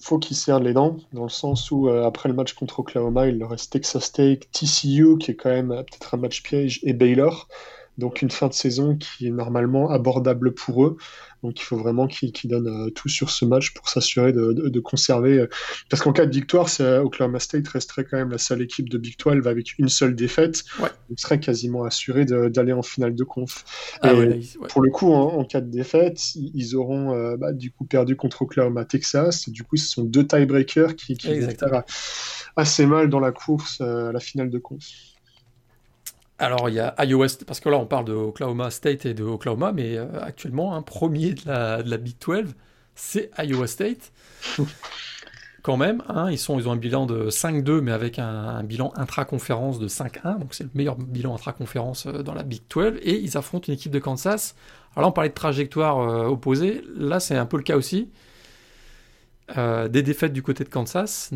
[0.00, 3.26] faut qu'ils serrent les dents, dans le sens où, euh, après le match contre Oklahoma,
[3.28, 6.80] il leur reste Texas State, TCU, qui est quand même euh, peut-être un match piège,
[6.82, 7.48] et Baylor.
[7.96, 10.96] Donc une fin de saison qui est normalement abordable pour eux.
[11.44, 15.40] Donc il faut vraiment qu'ils donnent euh, tout sur ce match pour s'assurer de, conserver.
[15.40, 15.46] Euh,
[15.90, 19.16] parce qu'en cas de victoire, Oklahoma State resterait quand même la seule équipe de Big
[19.18, 20.64] 12 avec une seule défaite.
[21.10, 23.64] Ils seraient quasiment assurés d'aller en finale de conf.
[24.00, 24.14] Ah
[24.70, 28.40] pour le coup, en, cas de défaite, ils auront euh, bah, du coup perdu contre
[28.42, 29.50] Oklahoma Texas.
[29.50, 31.28] du coup, ce sont deux tiebreakers qui, qui
[32.56, 35.13] assez mal dans la course à la finale de conf.
[36.38, 39.14] Alors il y a Iowa State, parce que là on parle de Oklahoma State et
[39.14, 42.54] de Oklahoma, mais euh, actuellement un premier de la, de la, Big 12,
[42.94, 44.12] c'est Iowa State.
[45.62, 48.92] Quand même, hein, ils, sont, ils ont un bilan de 5-2, mais avec un, bilan
[48.96, 53.18] intra-conférence de 5-1, donc c'est le meilleur bilan intra-conférence euh, dans la Big 12, et
[53.18, 54.56] ils affrontent une équipe de Kansas.
[54.94, 58.10] Alors là on parlait de trajectoire euh, opposée, là c'est un peu le cas aussi.
[59.58, 61.30] Euh, des défaites du côté de Kansas,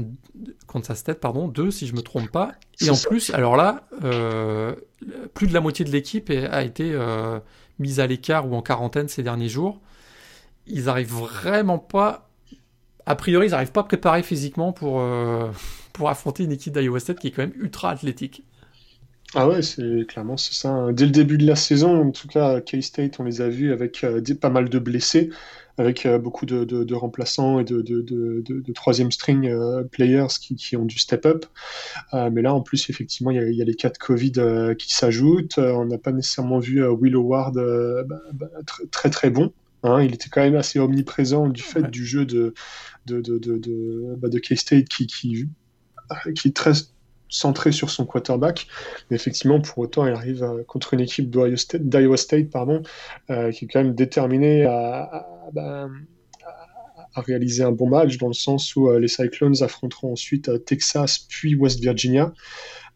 [0.67, 2.53] Kansas State, pardon, deux si je me trompe pas.
[2.81, 4.75] Et en plus, alors là, euh,
[5.35, 7.39] plus de la moitié de l'équipe a été euh,
[7.79, 9.83] mise à l'écart ou en quarantaine ces derniers jours.
[10.67, 12.31] Ils arrivent vraiment pas,
[13.05, 15.05] a priori, ils n'arrivent pas préparés physiquement pour,
[15.93, 18.43] pour affronter une équipe d'Iowa State qui est quand même ultra athlétique.
[19.35, 20.87] Ah ouais, c'est clairement c'est ça.
[20.93, 24.07] Dès le début de la saison, en tout cas, K-State, on les a vus avec
[24.41, 25.29] pas mal de blessés
[25.79, 31.25] avec euh, beaucoup de, remplaçants et de, troisième string euh, players qui, ont dû step
[31.25, 31.47] up.
[32.13, 34.33] Euh, mais là, en plus, effectivement, il y, a, les cas de Covid
[34.79, 35.59] qui s'ajoutent.
[35.59, 38.47] on n'a pas nécessairement vu Will Howard bah, bah,
[38.91, 39.53] très très bon.
[39.85, 40.03] Hein.
[40.03, 42.53] il était quand même assez omniprésent du fait du jeu de,
[43.07, 45.47] de, de, bah, K-State qui, qui,
[46.35, 46.73] qui est très
[47.29, 48.67] centré sur son quarterback.
[49.11, 52.83] Mais effectivement, pour autant, il arrive contre une équipe d'Iowa State, pardon,
[53.29, 55.89] qui est quand même déterminée à, bah,
[57.15, 61.81] réaliser un bon match dans le sens où les Cyclones affronteront ensuite Texas puis West
[61.81, 62.33] Virginia.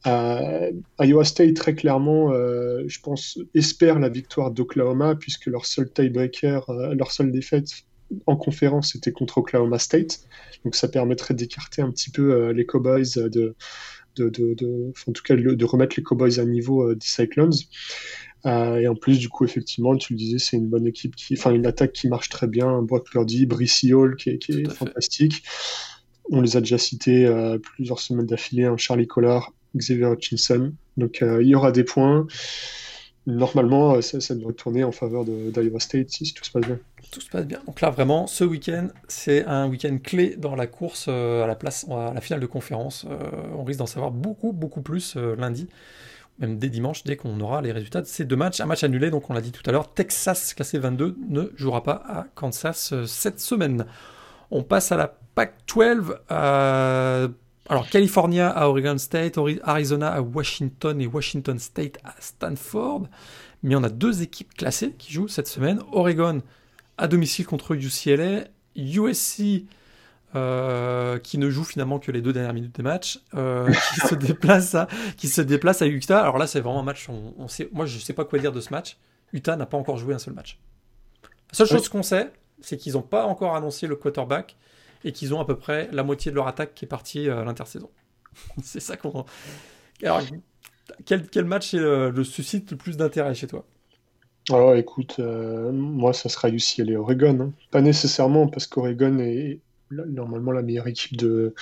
[0.05, 7.11] Iowa State, très clairement, je pense, espère la victoire d'Oklahoma puisque leur seul tiebreaker, leur
[7.11, 7.69] seule défaite
[8.27, 10.21] en conférence était contre Oklahoma State.
[10.65, 13.57] Donc ça permettrait d'écarter un petit peu les Cowboys de,
[14.21, 17.53] en tout cas de remettre les Cowboys à niveau euh, des Cyclones.
[18.47, 21.34] Euh, et en plus, du coup, effectivement, tu le disais, c'est une bonne équipe, qui,
[21.38, 22.82] enfin une attaque qui marche très bien.
[22.82, 25.43] Brock Purdy, Brissy Hall qui est, fantastique.
[26.30, 30.72] On les a déjà cités euh, plusieurs semaines d'affilée, hein, Charlie Collard, Xavier Hutchinson.
[30.97, 32.26] Donc il y aura des points.
[33.26, 36.78] Normalement, ça, ça devrait tourner en faveur d'Iowa State si tout se passe bien
[37.12, 37.61] tout se passe bien.
[37.66, 41.55] Donc là, vraiment, ce week-end, c'est un week-end clé dans la course euh, à la
[41.55, 43.05] place, à la finale de conférence.
[43.09, 45.68] Euh, on risque d'en savoir beaucoup, beaucoup plus euh, lundi,
[46.39, 48.61] même dès dimanche, dès qu'on aura les résultats de ces deux matchs.
[48.61, 51.83] Un match annulé, donc on l'a dit tout à l'heure, Texas, classé 22, ne jouera
[51.83, 53.87] pas à Kansas cette semaine.
[54.51, 56.16] On passe à la Pac-12.
[57.68, 63.09] alors, California à Oregon State, Arizona à Washington et Washington State à Stanford.
[63.62, 65.80] Mais on a deux équipes classées qui jouent cette semaine.
[65.93, 66.43] Oregon
[66.99, 68.45] à domicile contre UCLA,
[68.76, 69.64] USC
[70.35, 74.14] euh, qui ne joue finalement que les deux dernières minutes des matchs, euh, qui se
[74.14, 76.20] déplace à qui se déplace à Utah.
[76.20, 77.09] Alors là, c'est vraiment un match.
[77.09, 78.97] On, sait, moi, je ne sais pas quoi dire de ce match.
[79.33, 80.59] Utah n'a pas encore joué un seul match.
[81.51, 84.57] La seule chose qu'on sait, c'est qu'ils n'ont pas encore annoncé le quarterback
[85.05, 87.45] et qu'ils ont à peu près la moitié de leur attaque qui est partie à
[87.45, 87.91] l'intersaison.
[88.62, 89.24] c'est ça qu'on.
[90.03, 90.22] Alors,
[91.05, 93.64] quel, quel match est le suscite le plus d'intérêt chez toi?
[94.51, 97.39] Alors écoute, euh, moi ça sera UCLA Oregon.
[97.41, 97.53] Hein.
[97.70, 99.61] Pas nécessairement parce qu'Oregon est
[100.09, 101.55] normalement la meilleure équipe de,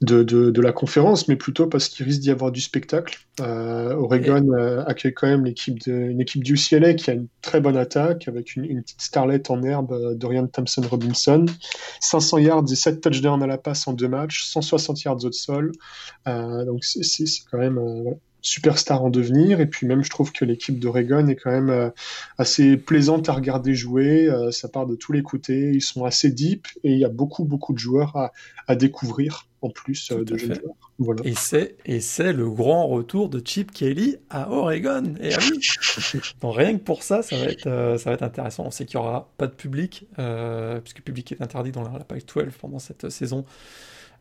[0.00, 3.18] de, de, la conférence, mais plutôt parce qu'il risque d'y avoir du spectacle.
[3.40, 7.60] Euh, Oregon euh, accueille quand même l'équipe une équipe du UCLA qui a une très
[7.60, 11.46] bonne attaque avec une, petite starlette en herbe, Dorian Thompson Robinson.
[12.00, 15.72] 500 yards et 7 touchdowns à la passe en deux matchs, 160 yards au sol.
[16.26, 17.78] donc c'est quand même
[18.44, 19.60] superstar en devenir.
[19.60, 21.90] Et puis même, je trouve que l'équipe d'Oregon est quand même euh,
[22.36, 24.28] assez plaisante à regarder jouer.
[24.28, 25.72] Euh, ça part de tous les côtés.
[25.72, 28.32] Ils sont assez deep et il y a beaucoup, beaucoup de joueurs à,
[28.68, 30.74] à découvrir en plus euh, de jeunes joueurs.
[30.98, 31.22] Voilà.
[31.24, 35.14] Et c'est et c'est le grand retour de Chip Kelly à Oregon.
[35.20, 35.60] Et oui,
[36.42, 38.64] donc rien que pour ça, ça va être ça va être intéressant.
[38.66, 41.98] On sait qu'il y aura pas de public puisque le public est interdit dans la,
[41.98, 43.44] la Pac-12 pendant cette saison.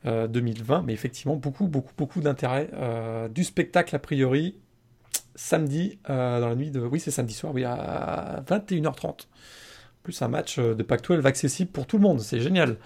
[0.05, 2.69] 2020, euh, mais effectivement beaucoup, beaucoup, beaucoup d'intérêt.
[2.73, 4.57] Euh, du spectacle a priori,
[5.35, 6.79] samedi, euh, dans la nuit de...
[6.79, 9.27] Oui, c'est samedi soir, oui, à 21h30.
[10.03, 12.77] Plus un match de Pac-12 accessible pour tout le monde, c'est génial.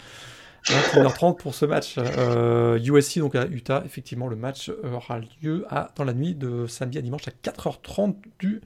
[0.65, 1.97] 21h30 pour ce match.
[1.97, 6.97] USC, donc à Utah, effectivement, le match aura lieu à, dans la nuit de samedi
[6.99, 8.61] à dimanche à 4h30 du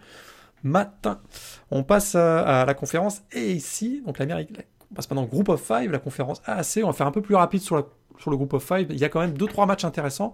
[0.64, 1.22] matin.
[1.70, 4.52] On passe à, la conférence et ici, donc l'Amérique,
[4.92, 7.36] on passe pendant Group of Five, la conférence AAC, on va faire un peu plus
[7.36, 7.86] rapide sur la
[8.22, 10.34] sur le groupe of five, il y a quand même 2-3 matchs intéressants.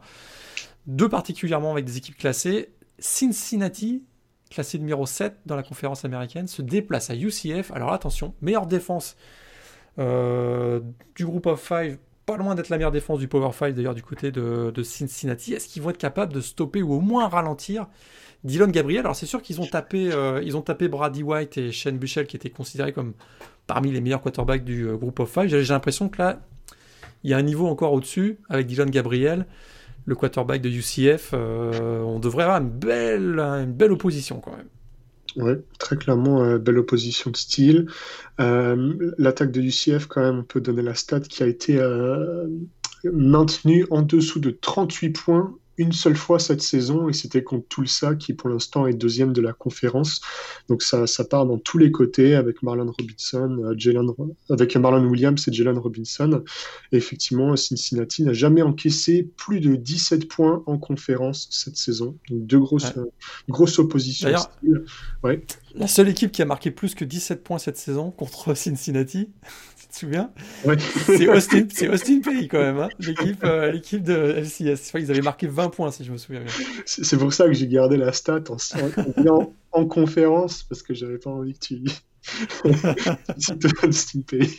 [0.85, 2.69] Deux particulièrement avec des équipes classées.
[2.99, 4.03] Cincinnati,
[4.49, 7.71] classé numéro 7 dans la conférence américaine, se déplace à UCF.
[7.71, 9.15] Alors attention, meilleure défense
[9.99, 10.79] euh,
[11.15, 14.03] du groupe of five, pas loin d'être la meilleure défense du Power 5 d'ailleurs du
[14.03, 15.53] côté de, Cincinnati.
[15.53, 17.87] Est-ce qu'ils vont être capables de stopper ou au moins ralentir
[18.43, 19.01] Dylan Gabriel?
[19.01, 22.27] Alors c'est sûr qu'ils ont tapé, euh, ils ont tapé Brady White et Shane Bushell
[22.27, 23.13] qui étaient considérés comme
[23.65, 25.47] parmi les meilleurs quarterbacks du euh, groupe of five.
[25.47, 26.39] J'ai l'impression que là,
[27.23, 29.45] il y a un niveau encore au-dessus avec Dylan Gabriel,
[30.05, 31.31] le quarterback de UCF.
[31.33, 34.67] Euh, on devrait avoir une belle, une belle opposition quand même.
[35.35, 37.87] Oui, très clairement, euh, belle opposition de style.
[38.39, 41.79] Euh, l'attaque de UCF, quand même, on peut donner la stat qui a été
[43.03, 48.15] maintenue en dessous de 38 points une seule fois cette saison et c'était contre Tulsa
[48.15, 50.21] qui pour l'instant est deuxième de la conférence.
[50.69, 54.07] Donc ça, ça part dans tous les côtés avec Marlon Robinson, euh, Jalen,
[54.49, 56.43] avec Marlon Williams et Jalen Robinson.
[56.91, 62.15] Et effectivement, Cincinnati n'a jamais encaissé plus de 17 points en conférence cette saison.
[62.29, 63.05] Donc deux grosses, euh,
[63.49, 64.29] grosses oppositions.
[65.23, 65.45] Ouais.
[65.75, 69.29] La seule équipe qui a marqué plus que 17 points cette saison contre Cincinnati,
[69.97, 70.31] te souviens
[71.05, 74.93] C'est Austin, c'est Austin Pay quand même, hein, l'équipe, euh, l'équipe de LCS.
[74.95, 76.53] ils avaient marqué 20 points si je me souviens bien.
[76.85, 78.57] C'est pour ça que j'ai gardé la stat en,
[79.27, 81.83] en, en conférence parce que j'avais pas envie que tu
[83.83, 84.49] Austin Pay.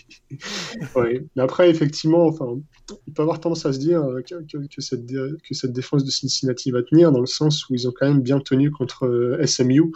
[0.97, 1.25] ouais.
[1.37, 5.55] Mais après, effectivement, enfin, on peut avoir tendance à se dire que, que, cette, que
[5.55, 8.41] cette défense de Cincinnati va tenir dans le sens où ils ont quand même bien
[8.41, 9.93] tenu contre euh, SMU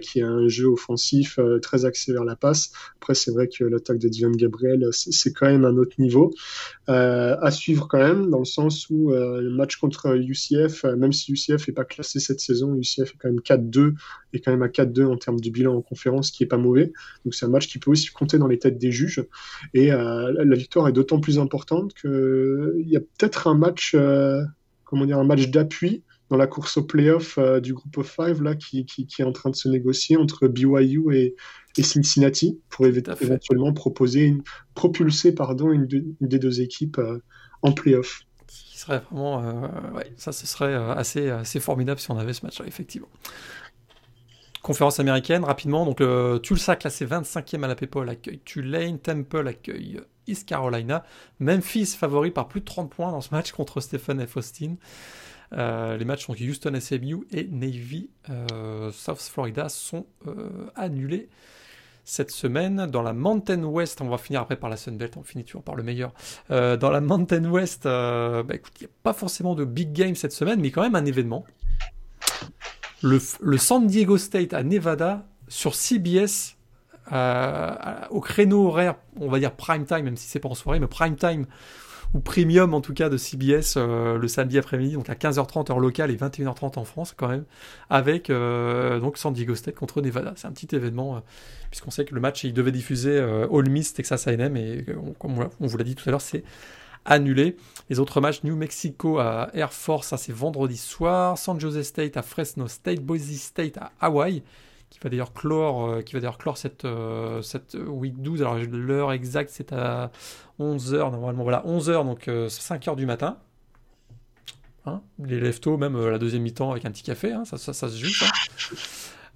[0.00, 2.72] qui a un jeu offensif très axé vers la passe.
[2.96, 6.32] Après, c'est vrai que l'attaque de Divan Gabriel, c'est quand même un autre niveau.
[6.86, 11.68] à suivre quand même, dans le sens où le match contre UCF, même si UCF
[11.68, 13.94] n'est pas classé cette saison, UCF est quand même 4-2
[14.32, 16.92] et quand même à 4-2 en termes de bilan en conférence, qui est pas mauvais.
[17.24, 19.24] Donc c'est un match qui peut aussi compter dans les têtes des juges.
[19.74, 24.42] Et la victoire est d'autant plus importante qu'il y a peut-être un match, euh,
[24.84, 28.42] comment dire, un match d'appui dans la course au playoff euh, du groupe of five
[28.42, 31.34] là, qui, qui, est en train de se négocier entre BYU et,
[31.76, 34.42] et Cincinnati pour éventuellement proposer une,
[34.74, 35.86] propulser pardon, une,
[36.20, 37.18] des deux équipes euh,
[37.62, 38.22] en playoff.
[38.48, 39.40] Ce serait vraiment,
[39.94, 43.08] ouais, ça ce serait assez, assez formidable si on avait ce match-là, effectivement
[44.64, 45.84] conférence américaine, rapidement.
[45.84, 48.98] Donc, euh, Tulsa, classé 25e à la PayPal, accueille Tulane.
[48.98, 51.04] Temple accueille East Carolina.
[51.38, 54.38] Memphis, favori par plus de 30 points dans ce match contre Stephen F.
[54.38, 54.76] Austin.
[55.54, 60.06] Euh, les matchs sont Houston SMU et Navy euh, South Florida sont
[60.74, 61.28] annulés
[62.04, 62.86] cette semaine.
[62.86, 65.62] Dans la Mountain West, on va finir après par la Sun Belt, on finit toujours
[65.62, 66.12] par le meilleur.
[66.50, 70.60] dans la Mountain West, bah, il n'y a pas forcément de big game cette semaine,
[70.60, 71.44] mais quand même un événement
[73.04, 76.56] le, San Diego State à Nevada sur CBS
[77.12, 77.74] euh,
[78.10, 80.86] au créneau horaire, on va dire prime time, même si c'est pas en soirée, mais
[80.86, 81.46] prime time
[82.20, 86.10] premium en tout cas de CBS euh, le samedi après-midi, donc à 15h30 heure locale
[86.10, 87.44] et 21h30 en France quand même,
[87.90, 90.32] avec euh, donc San Diego State contre Nevada.
[90.36, 91.22] C'est un petit événement
[91.70, 94.86] puisqu'on sait que le match il devait diffuser All Miss Texas A&M et
[95.18, 96.44] comme on vous l'a dit tout à l'heure, c'est
[97.04, 97.56] annulé.
[97.90, 101.38] Les autres matchs, New Mexico à Air Force, ça c'est vendredi soir.
[101.38, 103.00] San Jose State à Fresno State.
[103.00, 104.42] Boise State à Hawaii,
[104.94, 108.42] qui va d'ailleurs clore, euh, qui va d'ailleurs clore cette, euh, cette week 12.
[108.42, 110.12] Alors l'heure exacte, c'est à
[110.60, 111.42] 11h normalement.
[111.42, 113.38] Voilà, 11h, donc 5h euh, du matin.
[114.86, 117.96] Hein les leftos, même la deuxième mi-temps avec un petit café, hein, ça, ça, se
[117.96, 118.24] joue.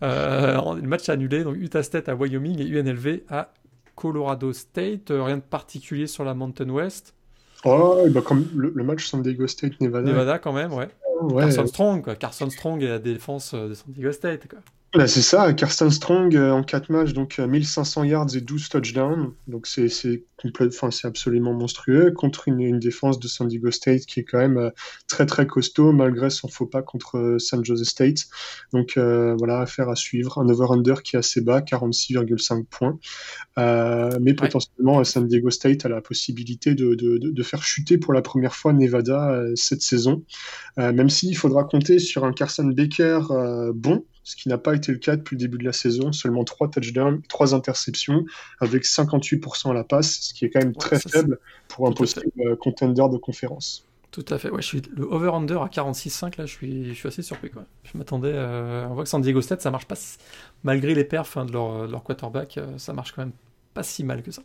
[0.00, 3.52] le match annulé, donc Utah State à Wyoming et UNLV à
[3.96, 5.08] Colorado State.
[5.10, 7.14] rien de particulier sur la Mountain West?
[7.64, 10.06] Oh, bah comme le, match San Diego State Nevada.
[10.06, 10.88] Nevada quand même, ouais.
[11.22, 11.42] ouais.
[11.42, 12.14] Carson Strong, quoi.
[12.14, 14.60] Carson Strong et la défense de San Diego State, quoi.
[14.94, 18.68] Bah, c'est ça, Carsten Strong euh, en 4 matchs, donc 1500 euh, yards et 12
[18.70, 19.34] touchdowns.
[19.46, 19.88] Donc c'est
[20.44, 24.70] enfin, absolument monstrueux contre une, défense de San Diego State qui est quand même euh,
[25.08, 28.26] très très costaud malgré son faux pas contre San Jose State.
[28.72, 30.38] Donc voilà, affaire à suivre.
[30.38, 32.98] Un over-under qui est assez bas, 46,5 points.
[34.20, 38.22] mais potentiellement, San Diego State a la possibilité de, de, de, faire chuter pour la
[38.22, 40.24] première fois Nevada cette saison.
[40.76, 43.20] même s'il faudra compter sur un Carson Baker
[43.74, 46.12] bon ce qui n'a pas été le cas depuis le début de la saison.
[46.12, 48.26] Seulement 3 touchdowns, 3 interceptions,
[48.60, 52.30] avec 58% à la passe, ce qui est quand même très faible pour un possible
[52.40, 53.86] euh, contender de conférence.
[54.10, 54.50] Tout à fait.
[54.50, 57.50] Ouais, je suis le over-under à 46,5 là, je suis, je suis assez surpris.
[57.50, 57.64] Quoi.
[57.84, 58.32] Je m'attendais.
[58.32, 59.96] Euh, on voit que San Diego State, ça marche pas
[60.64, 63.32] malgré les perfs hein, de, leur, leur, quarterback, euh, ça marche quand même
[63.72, 64.42] pas si mal que ça.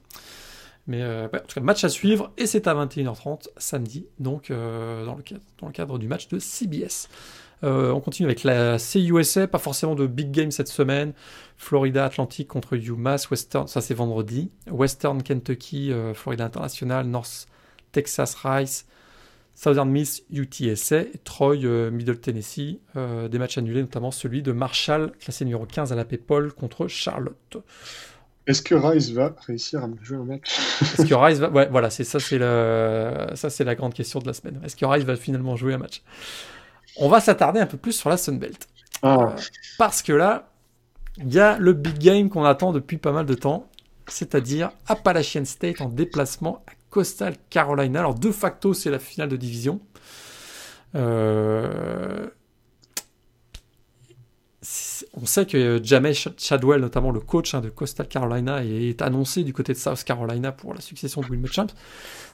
[0.86, 5.22] Mais en tout cas, match à suivre et c'est à 21h30 samedi, donc dans, le
[5.24, 7.08] cadre, dans le cadre du match de CBS.
[7.64, 11.14] Euh, on continue avec la CUSA, pas forcément de big game cette semaine.
[11.58, 14.52] Florida Atlantic contre UMass, Western, ça c'est vendredi.
[14.70, 17.48] Western Kentucky, euh, Florida International, North
[17.94, 18.86] Texas Rice,
[19.56, 22.80] Southern Miss, UTSA, Troy, euh, Middle Tennessee.
[22.96, 27.58] des matchs annulés, notamment celui de Marshall, classé numéro 15 à la Paul contre Charlotte.
[28.46, 30.60] Est-ce que Rice va réussir à jouer un match?
[30.82, 34.28] Est-ce que Rice va Ouais, voilà, c'est ça, c'est ça, c'est la grande question de
[34.28, 34.60] la semaine.
[34.66, 36.02] Est-ce que Rice va finalement jouer un match?
[36.98, 38.68] On va s'attarder un peu plus sur la Sunbelt.
[39.02, 39.18] Ah.
[39.20, 39.42] Euh,
[39.78, 40.50] parce que là,
[41.18, 43.70] il y a le big game qu'on attend depuis pas mal de temps,
[44.08, 48.00] c'est-à-dire Appalachian State en déplacement à Coastal Carolina.
[48.00, 49.80] Alors, de facto, c'est la finale de division.
[50.96, 52.28] Euh,
[55.14, 59.54] on sait que Jamey Chadwell, notamment le coach hein, de Coastal Carolina, est annoncé du
[59.54, 61.68] côté de South Carolina pour la succession de Will Muschamp.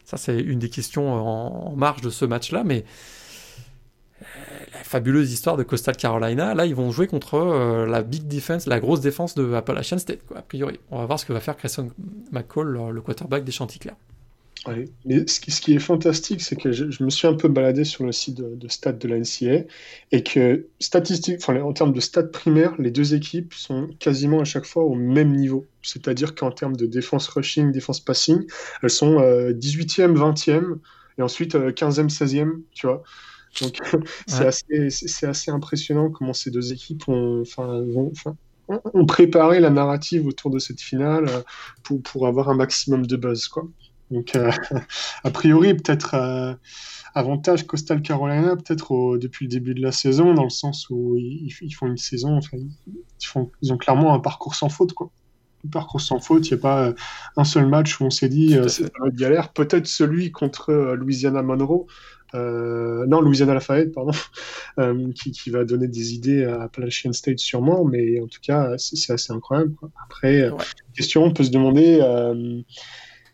[0.05, 2.85] Ça, c'est une des questions en marge de ce match-là, mais
[4.73, 6.53] la fabuleuse histoire de Coastal Carolina.
[6.53, 10.19] Là, ils vont jouer contre euh, la big defense, la grosse défense de Appalachian State,
[10.27, 10.79] quoi, a priori.
[10.91, 11.89] On va voir ce que va faire Christian
[12.31, 13.95] McCall, le, quarterback des Chanticleers.
[14.67, 14.91] Oui.
[15.05, 17.85] Mais ce qui, ce qui, est fantastique, c'est que je, me suis un peu baladé
[17.85, 19.65] sur le site de, stats de la NCA
[20.11, 24.65] et que statistiques, en termes de stats primaires, les deux équipes sont quasiment à chaque
[24.65, 25.65] fois au même niveau.
[25.81, 28.45] C'est-à-dire qu'en termes de défense rushing, défense passing,
[28.83, 30.77] elles sont 18e, euh, 20e
[31.17, 33.03] et ensuite 15e, euh, 16e, tu vois.
[33.61, 33.79] Donc
[34.27, 37.83] c'est assez, assez, impressionnant comment ces deux équipes ont, enfin,
[38.93, 41.41] ont préparé la narrative autour de cette finale euh,
[41.83, 43.47] pour, pour avoir un maximum de buzz.
[43.47, 43.67] Quoi.
[44.11, 44.35] Donc,
[45.23, 46.57] a priori, peut-être
[47.13, 51.51] avantage Coastal Carolina, peut-être depuis le début de la saison, dans le sens où ils,
[51.71, 55.11] font une saison, enfin, ils, font, ils ont clairement un parcours sans faute, quoi
[55.71, 56.49] parcours sans faute.
[56.49, 56.93] Il n'y a pas
[57.35, 59.51] un seul match où on s'est dit c'est une galère.
[59.51, 61.85] Peut-être celui contre Louisiana Monroe,
[62.35, 64.11] euh, non, Louisiana Lafayette, pardon,
[64.79, 69.13] euh, qui, va donner des idées à Appalachian State sûrement, mais en tout cas, c'est
[69.13, 69.73] assez incroyable.
[70.03, 70.51] Après, euh,
[70.95, 71.99] question, on peut se demander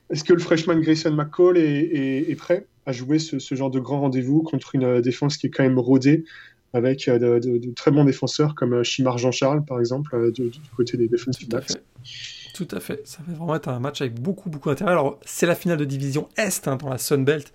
[0.10, 4.44] est-ce que le freshman Grayson McCall est, prêt à jouer ce, genre de grand rendez-vous
[4.44, 6.24] contre une défense qui est quand même rodée
[6.74, 11.72] avec de, très bons défenseurs comme Chimar Jean-Charles, par exemple, du, côté des defensive backs?
[12.54, 13.06] Tout à fait.
[13.06, 14.92] Ça va vraiment être un match avec beaucoup, beaucoup d'intérêt.
[14.92, 17.52] Alors, c'est la finale de division Est hein, dans la Sun Belt.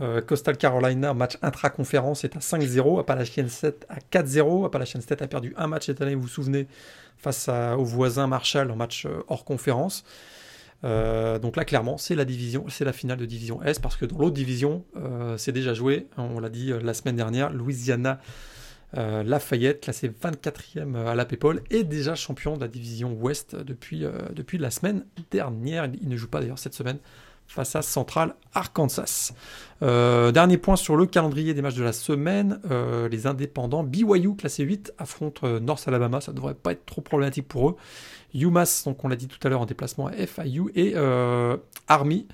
[0.00, 3.00] Euh, Carolina, match intra-conférence, est à 5-0.
[3.00, 4.66] Appalachian State à 4-0.
[4.66, 6.66] Appalachian State a perdu un match cette année, vous vous souvenez,
[7.16, 10.04] face au voisin Marshall en match euh, hors conférence.
[10.84, 14.04] Euh, donc là, clairement, c'est la division, c'est la finale de division S parce que
[14.04, 14.84] dans l'autre division,
[15.38, 16.06] c'est déjà joué.
[16.18, 18.20] On l'a dit la semaine dernière, Louisiana.
[18.92, 24.58] Lafayette, classé 24e à la PayPal, est déjà champion de la division Ouest depuis, depuis
[24.58, 25.90] la semaine dernière.
[26.00, 26.98] Il ne joue pas d'ailleurs cette semaine
[27.46, 29.32] face à Central Arkansas.
[29.82, 32.60] Euh, dernier point sur le calendrier des matchs de la semaine.
[32.70, 36.20] Euh, les indépendants BYU classé 8 affrontent euh, North Alabama.
[36.20, 37.76] Ça ne devrait pas être trop problématique pour eux.
[38.34, 40.70] UMass, donc on l'a dit tout à l'heure en déplacement à FIU.
[40.74, 40.94] Et
[41.88, 42.26] Army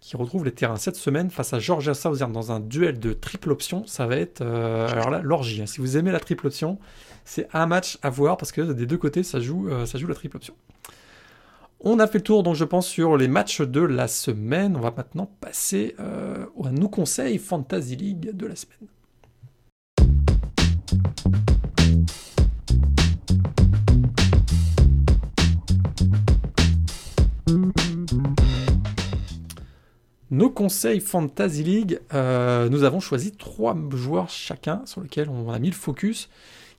[0.00, 3.50] qui retrouve les terrains cette semaine face à Georgia Southern dans un duel de triple
[3.50, 3.84] option.
[3.86, 5.62] Ça va être alors là l'orgie.
[5.62, 5.66] Hein.
[5.66, 6.78] Si vous aimez la triple option,
[7.24, 10.14] c'est un match à voir parce que des deux côtés ça joue, ça joue la
[10.14, 10.54] triple option.
[11.80, 14.76] On a fait le tour, donc je pense, sur les matchs de la semaine.
[14.76, 18.88] On va maintenant passer euh, à nos conseils Fantasy League de la semaine.
[30.32, 35.58] Nos conseils Fantasy League, euh, nous avons choisi trois joueurs chacun sur lesquels on a
[35.60, 36.28] mis le focus,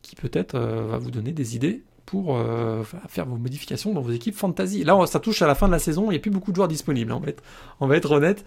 [0.01, 4.11] qui peut-être euh, va vous donner des idées pour euh, faire vos modifications dans vos
[4.11, 4.83] équipes fantasy.
[4.83, 6.55] Là, ça touche à la fin de la saison, il n'y a plus beaucoup de
[6.55, 7.43] joueurs disponibles, on va être,
[7.79, 8.43] on va être honnête,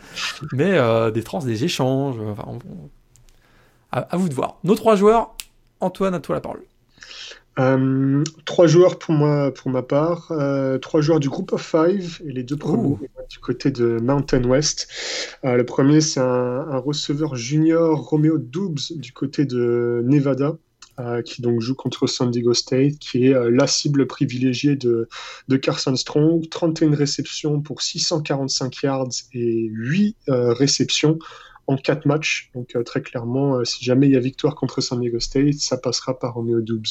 [0.52, 2.16] mais euh, des trans, des échanges,
[3.92, 4.58] à, vous de voir.
[4.64, 5.36] Nos trois joueurs,
[5.78, 6.62] Antoine, à toi la parole.
[7.60, 10.32] Euh, trois joueurs pour moi, pour ma part,
[10.80, 12.96] trois joueurs du groupe of five et les deux premiers
[13.30, 14.88] du côté de Mountain West.
[15.44, 20.56] le premier, c'est un, un, receveur junior Romeo Doubs du côté de Nevada.
[21.02, 25.08] Euh, qui donc joue contre San Diego State, qui est euh, la cible privilégiée de,
[25.48, 26.48] de, Carson Strong.
[26.48, 31.18] 31 réceptions pour 645 yards et 8 euh, réceptions
[31.66, 32.50] en quatre matchs.
[32.54, 35.54] Donc euh, très clairement, euh, si jamais il y a victoire contre San Diego State,
[35.54, 36.82] ça passera par Romeo Dubs.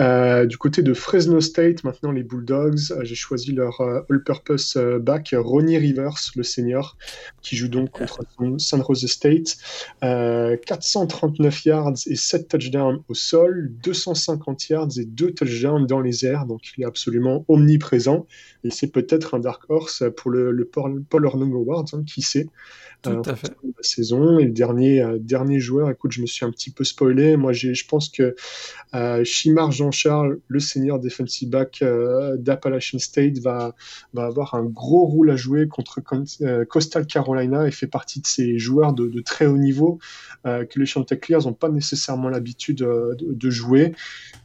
[0.00, 3.80] Euh, du côté de Fresno State, maintenant les Bulldogs, j'ai choisi leur
[4.10, 6.96] all-purpose back Ronnie Rivers, le senior,
[7.42, 8.24] qui joue donc contre
[8.58, 9.56] San Jose State.
[10.00, 16.46] 439 yards et 7 touchdowns au sol, 250 yards et 2 touchdowns dans les airs,
[16.46, 18.26] donc il est absolument omniprésent.
[18.64, 22.48] Et c'est peut-être un dark horse pour le, le Paul, Paul Award, hein, qui sait.
[23.06, 23.56] Tout à fait.
[23.62, 24.38] La saison.
[24.38, 27.36] Et le dernier, euh, dernier joueur, écoute, je me suis un petit peu spoilé.
[27.36, 28.34] Moi, je pense que
[28.94, 33.74] euh, Chimar Jean-Charles, le senior defensive back euh, d'Appalachian State, va,
[34.12, 36.00] va avoir un gros rôle à jouer contre
[36.68, 39.98] Coastal Carolina et fait partie de ces joueurs de, très haut niveau
[40.44, 43.92] que les Chanticleers n'ont pas nécessairement l'habitude de, de, jouer.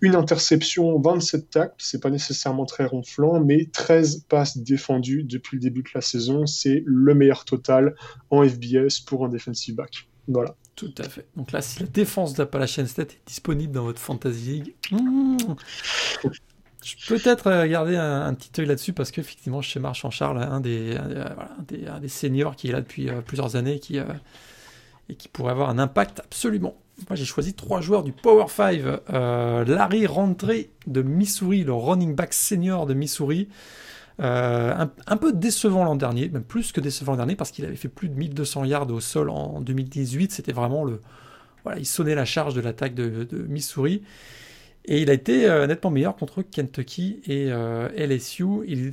[0.01, 5.61] Une interception, 27 tacles, c'est pas nécessairement très ronflant, mais 13 passes défendues depuis le
[5.61, 7.95] début de la saison, c'est le meilleur total
[8.29, 10.07] en FBS pour un defensive back.
[10.27, 10.55] Voilà.
[10.75, 11.27] Tout à fait.
[11.35, 15.37] Donc là, si la défense d'Appalachian State est disponible dans votre Fantasy League, hmm,
[16.83, 20.59] je peux peut-être euh, garder un, petit œil là-dessus parce qu'effectivement, chez Marchand Charles, un
[20.59, 24.05] des, un, des, seniors qui est là depuis euh, plusieurs années qui, euh,
[25.09, 26.75] et qui pourrait avoir un impact absolument.
[27.09, 28.81] Moi, j'ai choisi trois joueurs du Power 5.
[29.67, 33.47] Larry Rentré de Missouri, le running back senior de Missouri.
[34.19, 37.75] Euh, un, peu décevant l'an dernier, même plus que décevant l'an dernier, parce qu'il avait
[37.75, 40.31] fait plus de 1200 yards au sol en 2018.
[40.31, 41.01] C'était vraiment le.
[41.63, 44.03] Voilà, il sonnait la charge de l'attaque de, Missouri.
[44.85, 48.45] Et il a été euh, nettement meilleur contre Kentucky et euh, LSU.
[48.67, 48.91] Il,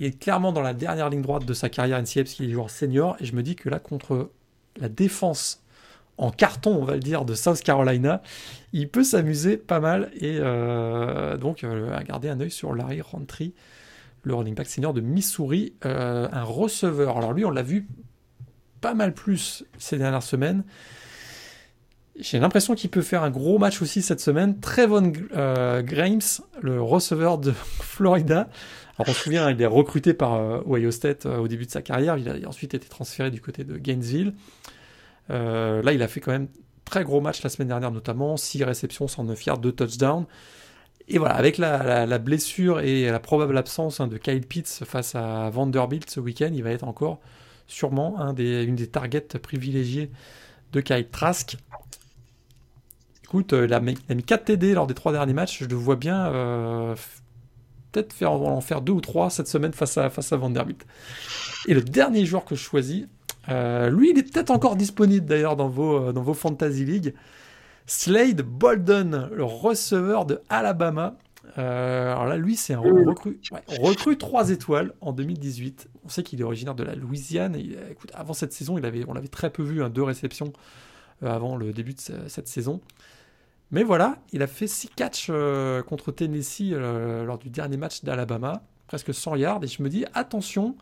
[0.00, 2.70] est clairement dans la dernière ligne droite de sa carrière NCA parce qu'il est joueur
[2.70, 3.16] senior.
[3.20, 4.30] Et je me dis que là, contre
[4.80, 5.62] la défense
[6.18, 8.22] en carton, on va le dire, de South Carolina,
[8.72, 10.10] il peut s'amuser pas mal.
[10.20, 10.38] Et
[11.38, 13.54] donc, à garder un œil sur Larry Rountree
[14.22, 17.16] le running back senior de Missouri, euh, un receveur.
[17.18, 17.88] Alors lui, on l'a vu
[18.80, 20.64] pas mal plus ces dernières semaines.
[22.18, 24.58] J'ai l'impression qu'il peut faire un gros match aussi cette semaine.
[24.58, 26.20] Trevon euh, Grimes,
[26.60, 28.48] le receveur de Florida.
[28.98, 31.70] Alors on se souvient, il est recruté par euh, Ohio State euh, au début de
[31.70, 32.18] sa carrière.
[32.18, 34.34] Il a ensuite été transféré du côté de Gainesville.
[35.28, 36.48] là, il a fait quand même
[36.84, 40.26] très gros match la semaine dernière, notamment 6 réceptions, 109 yards, 2 touchdowns.
[41.10, 45.48] Et voilà, avec la, blessure et la probable absence hein, de Kyle Pitts face à
[45.48, 47.20] Vanderbilt ce week-end, il va être encore
[47.66, 50.10] sûrement une des targets privilégiées
[50.72, 51.56] de Kyle Trask.
[53.24, 55.62] Écoute, il a, mis, 4 TD lors des trois derniers matchs.
[55.62, 56.94] Je le vois bien euh,
[57.92, 60.86] peut-être faire, en faire 2 ou 3 cette semaine face à, face à Vanderbilt.
[61.66, 63.06] Et le dernier joueur que je choisis,
[63.48, 67.14] euh, lui, il est peut-être encore disponible d'ailleurs dans vos, dans vos Fantasy League.
[67.88, 71.16] Slade Bolden, le receveur de Alabama.
[71.56, 73.40] Euh, alors là, lui, c'est un recrue,
[73.80, 75.88] recrue 3 étoiles en 2018.
[76.04, 77.56] On sait qu'il est originaire de la Louisiane.
[77.56, 80.52] Et, écoute, avant cette saison, il avait, on l'avait très peu vu, hein, deux réceptions
[81.22, 82.82] euh, avant le début de cette saison.
[83.70, 88.62] Mais voilà, il a fait 6 catchs euh, contre Tennessee lors du dernier match d'Alabama,
[88.86, 89.64] presque 100 yards.
[89.64, 90.76] Et je me dis, attention,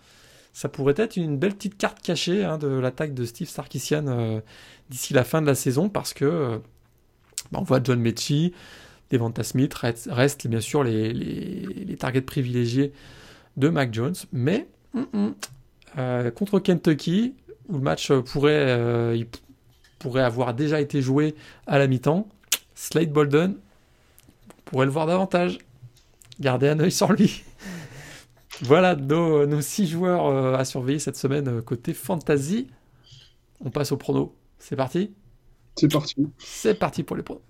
[0.52, 4.42] ça pourrait être une belle petite carte cachée hein, de l'attaque de Steve Sarkisian
[4.90, 6.60] d'ici la fin de la saison, parce que
[7.52, 8.52] on voit John Mechie,
[9.10, 12.92] Devonta Smith restent bien sûr les, targets privilégiés
[13.56, 15.34] de Mac Jones, mais mm, mm,
[15.98, 17.34] euh, contre Kentucky,
[17.68, 19.24] où le match pourrait, euh,
[19.98, 21.34] pourrait avoir déjà été joué
[21.66, 22.28] à la mi-temps,
[22.74, 23.54] Slade Bolden
[24.66, 25.58] pourrait le voir davantage.
[26.40, 27.44] Gardez un œil sur lui.
[28.62, 32.66] voilà nos, nos, six joueurs euh, à surveiller cette semaine côté fantasy.
[33.64, 34.34] On passe au prono.
[34.58, 35.12] C'est parti
[35.76, 36.14] c'est parti.
[36.38, 37.42] C'est parti pour les pros.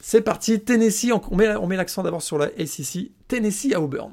[0.00, 3.12] C'est parti, Tennessee, on met, on met l'accent d'abord sur la SEC.
[3.28, 4.12] Tennessee à Auburn.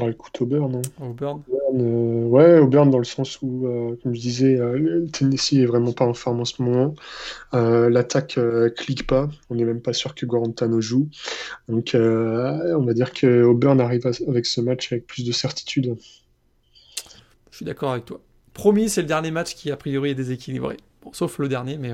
[0.00, 1.42] Ah, écoute, Auburn, non Auburn.
[1.76, 5.92] Euh, ouais, Auburn dans le sens où, euh, comme je disais, euh, Tennessee est vraiment
[5.92, 6.94] pas en forme en ce moment.
[7.52, 8.38] L'attaque
[8.76, 9.28] clique pas.
[9.50, 11.08] On n'est même pas sûr que Guarantano joue.
[11.68, 15.96] Donc, on va dire que Auburn arrive avec ce match avec plus de certitude.
[17.50, 18.20] Je suis d'accord avec toi.
[18.52, 20.78] Promis, c'est le dernier match qui, a priori, est déséquilibré.
[21.02, 21.92] Bon, sauf le dernier, mais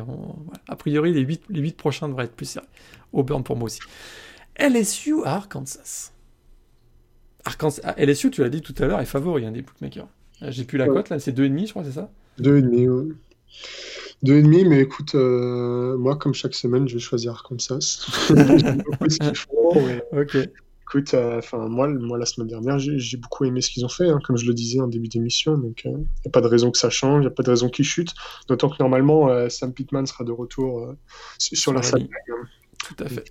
[0.69, 2.69] a priori, les 8, les 8 prochains devraient être plus sérieux.
[3.13, 3.81] Auburn pour moi aussi.
[4.57, 6.13] LSU à Arkansas.
[7.45, 10.09] Arkansas, ah, LSU, tu l'as dit tout à l'heure, est favori hein, des bookmakers.
[10.43, 12.11] Euh, j'ai plus la cote, là, c'est 2,5, je crois, c'est ça?
[12.41, 13.15] 2,5, oui.
[14.25, 18.07] 2,5, mais écoute, euh, moi, comme chaque semaine, je vais choisir Arkansas.
[20.13, 20.37] ok.
[20.83, 24.11] Écoute, euh, enfin moi, moi, la semaine dernière, j'ai beaucoup aimé ce qu'ils ont fait,
[24.11, 25.57] hein, comme je le disais en début d'émission.
[25.57, 27.51] Donc, il n'y a pas de raison que ça change, il n'y a pas de
[27.51, 28.15] raison qu'ils chutent.
[28.47, 30.95] D'autant que normalement, Sam Pittman sera de retour
[31.39, 32.09] sur, la salle.
[32.85, 33.25] Tout à fait.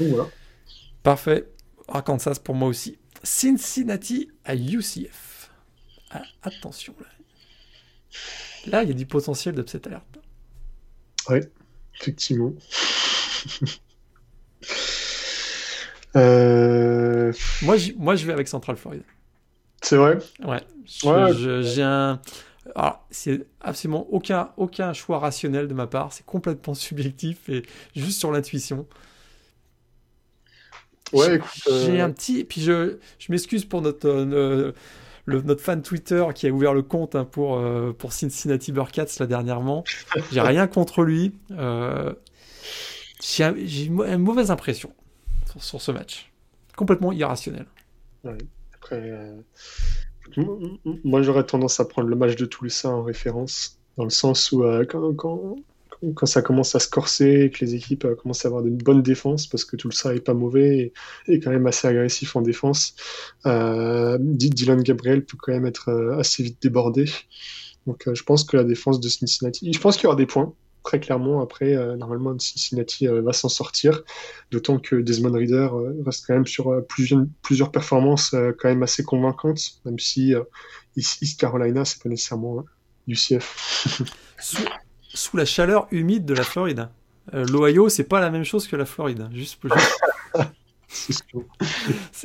[0.00, 0.28] voilà.
[1.02, 1.48] Parfait.
[1.88, 2.98] Arkansas pour moi aussi.
[3.22, 5.50] Cincinnati à UCF.
[6.10, 7.06] Ah, attention là.
[8.66, 10.18] Là, il y a du potentiel d'upset alerte.
[11.28, 11.38] Oui,
[12.00, 12.52] effectivement.
[16.16, 19.04] Euh, moi, moi, je vais avec Central Florida.
[19.80, 20.18] C'est vrai?
[20.42, 20.60] Ouais.
[21.62, 22.20] J'ai un.
[22.74, 26.12] Alors, c'est absolument aucun, aucun choix rationnel de ma part.
[26.12, 27.62] C'est complètement subjectif et
[27.94, 28.86] juste sur l'intuition.
[31.12, 32.44] Ouais, J'ai euh, un petit.
[32.44, 34.72] Puis je, je m'excuse pour notre, euh,
[35.26, 39.06] le, notre fan Twitter qui a ouvert le compte hein, pour, euh, pour Cincinnati Burkats
[39.18, 39.84] là dernièrement.
[40.32, 41.34] J'ai rien contre lui.
[43.20, 43.44] J'ai
[43.84, 44.92] une mauvaise impression
[45.58, 46.30] sur, ce match.
[46.76, 47.66] Complètement irrationnel.
[48.74, 49.12] Après,
[51.04, 54.62] moi j'aurais tendance à prendre le match de Toulouse en référence, dans le sens où
[54.88, 55.56] quand, quand,
[56.14, 58.76] quand ça commence à se corser et que les équipes euh, commencent à avoir une
[58.76, 60.92] bonne défense, parce que tout le ça est pas mauvais
[61.28, 62.94] et, quand même assez agressif en défense,
[63.46, 67.06] euh, Dylan Gabriel peut quand même être euh, assez vite débordé.
[67.86, 70.54] Donc je pense que la défense de Cincinnati, je pense qu'il y aura des points,
[70.84, 71.40] très clairement.
[71.40, 74.02] Après, normalement, Cincinnati va s'en sortir,
[74.50, 75.70] d'autant que Desmond Reader
[76.04, 80.34] reste quand même sur plusieurs, plusieurs performances quand même assez convaincantes, même si
[80.94, 82.66] East Carolina, c'est pas nécessairement
[83.08, 83.98] UCF.
[85.14, 86.88] sous la chaleur humide de la Floride.
[87.34, 89.28] Euh, L'Ohio, c'est pas la même chose que la Floride.
[89.32, 89.60] Juste,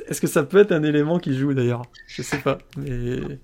[0.07, 1.83] Est-ce que ça peut être un élément qui joue d'ailleurs?
[2.07, 3.39] Je sais pas, mais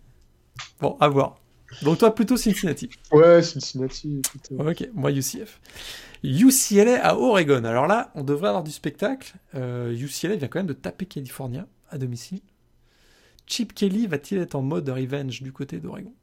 [0.79, 1.35] bon, à voir.
[1.83, 2.89] Donc toi plutôt Cincinnati.
[3.11, 4.21] Ouais, Cincinnati.
[4.57, 5.61] Ok, moi UCF.
[6.23, 7.63] UCLA à Oregon.
[7.63, 9.33] Alors là, on devrait avoir du spectacle.
[9.55, 12.41] Euh, UCLA vient quand même de taper California à domicile.
[13.47, 16.13] Chip Kelly va-t-il être en mode revenge du côté d'Oregon?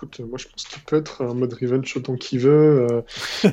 [0.00, 2.86] Écoute, moi je pense qu'il peut être un mode revenge autant qu'il veut.
[2.90, 3.02] Euh.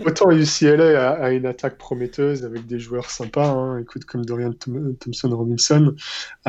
[0.00, 3.78] autant UCLA a, a, une attaque prometteuse avec des joueurs sympas, hein.
[3.78, 5.94] écoute, comme Dorian Thompson Robinson.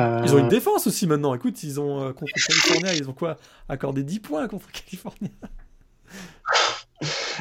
[0.00, 0.22] Euh.
[0.24, 1.34] Ils ont une défense aussi maintenant.
[1.34, 3.36] Écoute, ils ont euh, contre California, ils ont quoi?
[3.68, 5.30] Accordé 10 points contre California.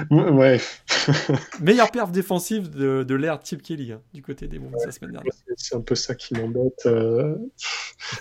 [0.09, 0.59] Ouais.
[1.61, 5.11] Meilleure perf défensive de, de l'ère Chip Kelly hein, du côté des Wolves la semaine
[5.11, 5.33] dernière.
[5.57, 6.85] C'est un peu ça qui m'embête.
[6.85, 7.35] Euh...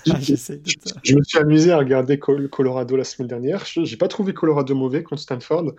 [0.08, 3.64] Ah, je me suis amusé à regarder Colorado la semaine dernière.
[3.64, 5.72] J'ai pas trouvé Colorado mauvais contre Stanford.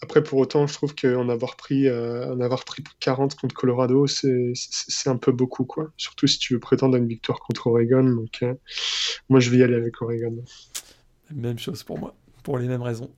[0.00, 4.06] Après, pour autant, je trouve qu'en avoir pris, euh, en avoir pris 40 contre Colorado,
[4.06, 5.90] c'est un peu beaucoup, quoi.
[5.96, 8.04] Surtout si tu veux prétendre à une victoire contre Oregon.
[8.04, 8.54] Donc, euh,
[9.28, 10.36] moi, je vais y aller avec Oregon.
[11.34, 12.14] Même chose pour moi,
[12.48, 13.10] pour les mêmes raisons.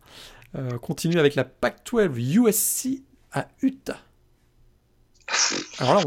[0.57, 4.01] Euh, continue avec la Pac-12 USC à Utah.
[5.79, 6.03] Alors là,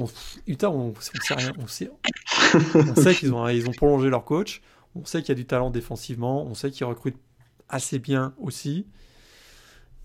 [0.46, 1.54] Utah, on, on, sait rien.
[1.58, 1.90] On sait,
[2.76, 4.62] on qu'ils ont, ils ont prolongé leur coach.
[4.94, 6.44] On sait qu'il y a du talent défensivement.
[6.44, 7.22] On sait qu'ils recrutent
[7.70, 8.88] assez bien aussi.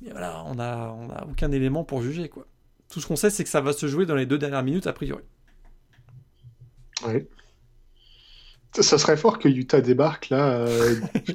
[0.00, 2.28] Mais voilà, on n'a on a aucun élément pour juger.
[2.28, 2.46] Quoi.
[2.88, 4.86] Tout ce qu'on sait, c'est que ça va se jouer dans les deux dernières minutes,
[4.86, 5.24] a priori.
[7.04, 7.26] Oui.
[8.82, 10.94] Ça serait fort que Utah débarque là, euh,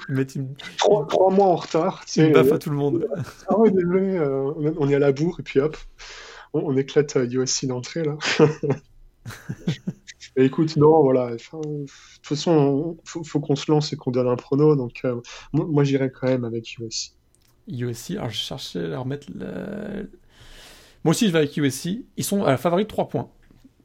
[0.78, 2.04] trois, trois, mois en retard.
[2.06, 3.08] Tu baffe à tout le monde.
[3.48, 5.78] Ah ouais, euh, on est à la bourre et puis hop,
[6.54, 8.18] on, on éclate USC d'entrée là.
[10.38, 11.32] et écoute, non, voilà.
[11.32, 11.90] de toute
[12.22, 14.76] façon, il faut, qu'on se lance et qu'on donne un prono.
[14.76, 15.20] Donc, euh,
[15.52, 17.14] moi, moi j'irai quand même avec USC.
[17.68, 19.28] USC, alors je cherchais à leur mettre.
[19.36, 20.10] Le...
[21.04, 22.06] Moi aussi, je vais avec USC.
[22.18, 23.30] Ils sont à la favorite 3 points.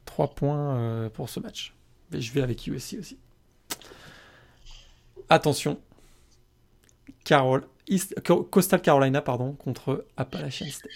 [0.05, 1.73] 3 points pour ce match.
[2.11, 3.17] Mais je vais avec USC aussi.
[5.29, 5.79] Attention.
[7.23, 10.91] Carol, East, Coastal Carolina pardon, contre Appalachian State.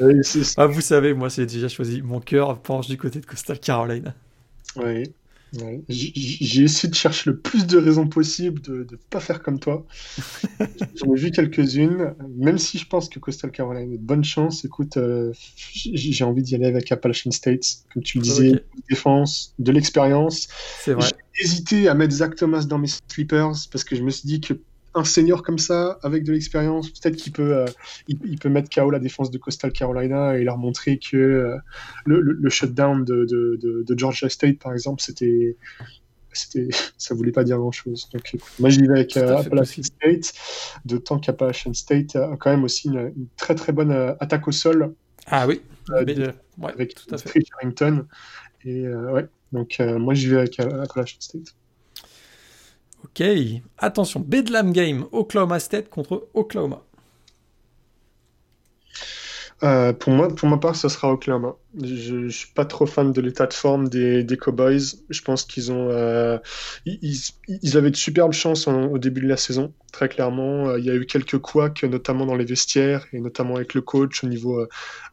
[0.56, 2.02] ah, vous savez, moi, c'est déjà choisi.
[2.02, 4.14] Mon cœur penche du côté de Coastal Carolina.
[4.76, 5.12] Oui.
[5.88, 9.86] J'ai essayé de chercher le plus de raisons possibles de ne pas faire comme toi.
[10.94, 12.14] J'en ai vu quelques-unes.
[12.36, 16.42] Même si je pense que Coastal Carolina a une bonne chance, écoute, euh, j'ai envie
[16.42, 17.84] d'y aller avec Appalachian State.
[17.92, 18.64] Comme tu le disais, okay.
[18.90, 20.48] défense, de l'expérience.
[20.80, 21.08] C'est vrai.
[21.32, 24.40] J'ai hésité à mettre Zach Thomas dans mes sleepers parce que je me suis dit
[24.40, 24.54] que
[24.94, 27.66] un senior comme ça, avec de l'expérience, peut-être qu'il peut, euh,
[28.08, 31.56] il, il, peut mettre KO la défense de Coastal Carolina et leur montrer que euh,
[32.04, 35.56] le, le, le, shutdown de, de, de, de, Georgia State, par exemple, c'était,
[36.32, 36.68] c'était,
[36.98, 38.08] ça voulait pas dire grand-chose.
[38.12, 40.32] Donc, moi, j'y vais avec euh, Appalachian State,
[40.84, 44.52] d'autant qu'Appalachian State a quand même aussi une, une, très très bonne euh, attaque au
[44.52, 44.94] sol.
[45.26, 45.60] Ah oui,
[45.90, 47.42] euh, ouais, avec tout à fait.
[47.54, 48.06] Harrington.
[48.64, 51.54] Et ouais, donc moi, j'y vais avec Appalachian State.
[53.04, 53.22] Ok,
[53.78, 56.87] attention, Bedlam Game, Oklahoma State contre Oklahoma.
[59.64, 61.56] Euh, pour moi, pour ma part, ça sera Oklahoma.
[61.82, 64.78] Je, ne suis pas trop fan de l'état de forme des, Cowboys.
[65.10, 66.38] Je pense qu'ils ont, euh,
[66.86, 69.72] ils, avaient de superbes chances au début de la saison.
[69.92, 73.56] Très clairement, euh, il y a eu quelques couacs, notamment dans les vestiaires et notamment
[73.56, 74.64] avec le coach au niveau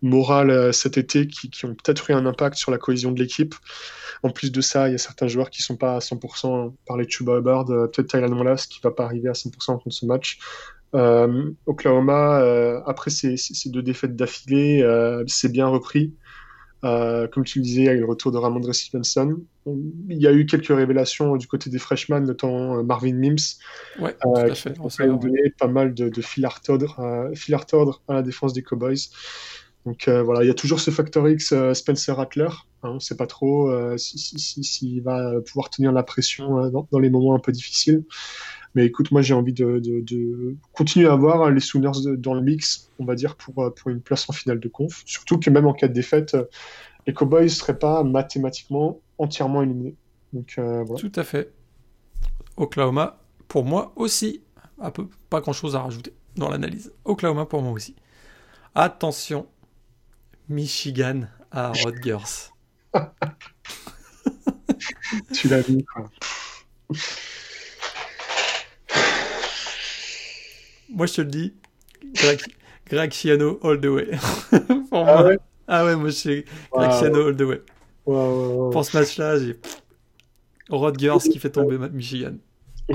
[0.03, 3.55] moral cet été, qui, ont peut-être eu un impact sur la cohésion de l'équipe.
[4.23, 6.97] En plus de ça, il y a certains joueurs qui sont pas à 100% par
[6.97, 10.39] les Chuba Hubbard, peut-être Tyler Molas qui va pas arriver à 100% contre ce match.
[10.95, 16.13] Euh, Oklahoma, euh, après ces, ces, deux défaites d'affilée, euh, c'est bien repris.
[16.81, 19.41] comme tu le disais, il y a eu le retour de Ramondre Stevenson.
[19.65, 23.57] Il y a eu quelques révélations du côté des freshmen, notamment Marvin Mims,
[23.99, 28.61] ouais, qui a donné pas mal de, de fil à retordre, à la défense des
[28.61, 29.09] Cowboys.
[29.85, 32.49] Donc voilà, il y a toujours ce facteur X Spencer Rattler.
[32.83, 36.69] Hein, on ne sait pas trop s'il si, si, si, va pouvoir tenir la pression
[36.69, 38.03] dans, dans, les moments un peu difficiles.
[38.75, 42.41] Mais écoute, moi j'ai envie de, de, de, continuer à avoir les Sooners dans le
[42.41, 45.01] mix, on va dire, pour, pour une place en finale de conf.
[45.05, 46.35] Surtout que même en cas de défaite,
[47.07, 49.95] les Cowboys ne seraient pas mathématiquement entièrement éliminés.
[50.33, 50.99] Donc, euh, voilà.
[50.99, 51.51] Tout à fait.
[52.57, 54.41] Oklahoma, pour moi aussi.
[54.79, 56.91] Un peu, pas grand chose à rajouter dans l'analyse.
[57.05, 57.95] Oklahoma pour moi aussi.
[58.73, 59.47] Attention,
[60.49, 62.51] Michigan à Rutgers.
[65.33, 66.09] tu l'as vu, quoi.
[70.95, 71.53] Moi, je te le dis,
[72.13, 72.39] Greg,
[72.89, 74.11] Greg Chiano all the way.
[74.89, 75.23] Pour ah, moi.
[75.25, 75.37] Ouais
[75.67, 76.99] ah ouais, moi, c'est Greg wow.
[76.99, 77.61] Chiano all the way.
[78.05, 79.57] Wow, Pour ce match-là, j'ai
[80.69, 82.35] Rodgers qui fait tomber Michigan.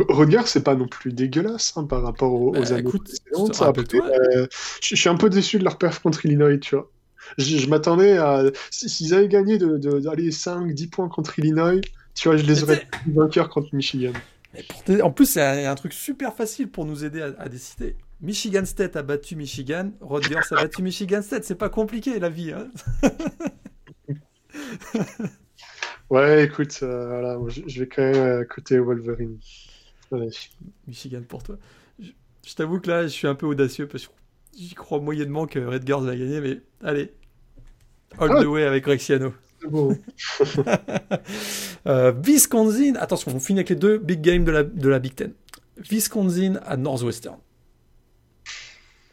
[0.09, 3.11] Rodgers, c'est pas non plus dégueulasse hein, par rapport aux, bah, aux années écoute.
[3.37, 4.47] Euh,
[4.81, 6.91] je, je suis un peu déçu de leur perf contre Illinois, tu vois.
[7.39, 8.45] Je, je m'attendais à.
[8.71, 11.81] S'ils avaient gagné de, de, d'aller 5-10 points contre Illinois,
[12.15, 14.13] tu vois, je les aurais vainqueurs contre Michigan.
[14.55, 17.97] Mais en plus, c'est un, un, truc super facile pour nous aider à, à, décider.
[18.21, 21.45] Michigan State a battu Michigan, Rodgers a battu Michigan State.
[21.45, 22.53] C'est pas compliqué la vie.
[22.53, 22.69] Hein
[26.11, 29.39] ouais, écoute, euh, voilà, je, je, vais quand même euh, côté Wolverine.
[30.87, 31.57] Michigan pour toi.
[32.01, 34.13] Je, t'avoue que là, je suis un peu audacieux parce que
[34.57, 37.13] j'y crois moyennement que Redgers va gagner, mais allez,
[38.19, 38.43] all ah.
[38.43, 39.33] the way avec Rexiano.
[39.69, 39.97] Bon.
[40.59, 40.65] euh,
[41.87, 45.33] Wisconsin, attention, on finit avec les deux big games de la, de la Big Ten.
[45.91, 47.39] Wisconsin à Northwestern.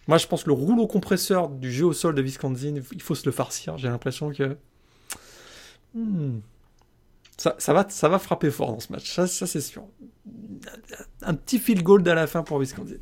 [0.07, 3.15] Moi, je pense que le rouleau compresseur du jeu au sol de Wisconsin, il faut
[3.15, 3.77] se le farcir.
[3.77, 4.55] J'ai l'impression que.
[5.93, 6.39] Hmm,
[7.37, 9.83] ça, ça, va, ça va frapper fort dans ce match, ça, ça c'est sûr.
[11.21, 12.97] Un petit field goal à la fin pour Wisconsin.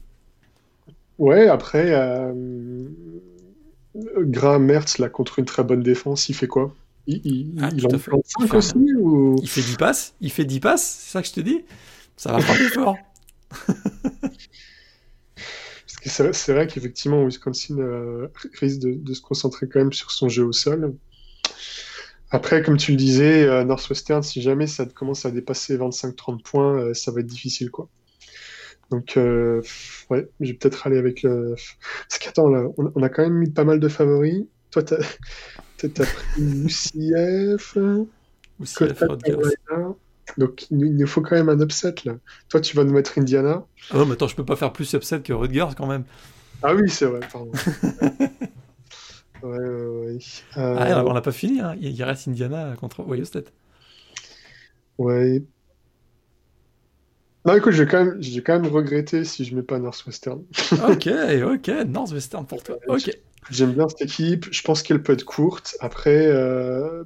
[1.18, 2.34] Ouais, après, euh...
[3.96, 6.76] Graham Mertz, là, contre une très bonne défense, il fait quoi?
[7.08, 8.74] Il, il, ah, il en fait 5 aussi?
[9.06, 9.36] Ou...
[9.42, 11.64] Il fait 10 passes, il fait 10 passes, c'est ça que je te dis?
[12.18, 12.98] Ça va frapper fort.
[16.06, 18.28] c'est vrai qu'effectivement, Wisconsin euh,
[18.60, 20.96] risque de, se concentrer quand même sur son jeu au sol.
[22.32, 26.80] Après, comme tu le disais, euh, Northwestern, si jamais ça commence à dépasser 25-30 points,
[26.80, 27.90] euh, ça va être difficile, quoi.
[28.92, 31.56] Donc, ouais, je vais peut-être aller avec le.
[32.08, 34.46] Parce qu'attends, là, on, a quand même mis pas mal de favoris.
[34.70, 34.98] Toi, t'as
[35.84, 37.78] as pris UCF.
[40.38, 42.16] Donc il nous faut quand même un upset là.
[42.50, 43.64] Toi tu vas nous mettre Indiana.
[43.92, 46.04] Ah non mais attends, je peux pas faire plus upset que Rutgers quand même.
[46.64, 47.52] Ah oui c'est vrai, pardon.
[49.44, 50.20] ouais, ouais, ouais.
[50.56, 51.76] Ah, on n'a pas fini, hein.
[51.80, 53.54] il reste Indiana contre Ohio State.
[54.98, 55.44] Ouais.
[57.46, 59.78] Non écoute, je vais quand même, je vais quand même regretter si je mets pas
[59.78, 60.44] Northwestern.
[60.90, 61.08] ok,
[61.54, 62.78] ok, Northwestern pour toi.
[62.88, 63.12] Ok.
[63.52, 65.78] J'aime bien cette équipe, je pense qu'elle peut être courte.
[65.80, 67.04] Après, euh,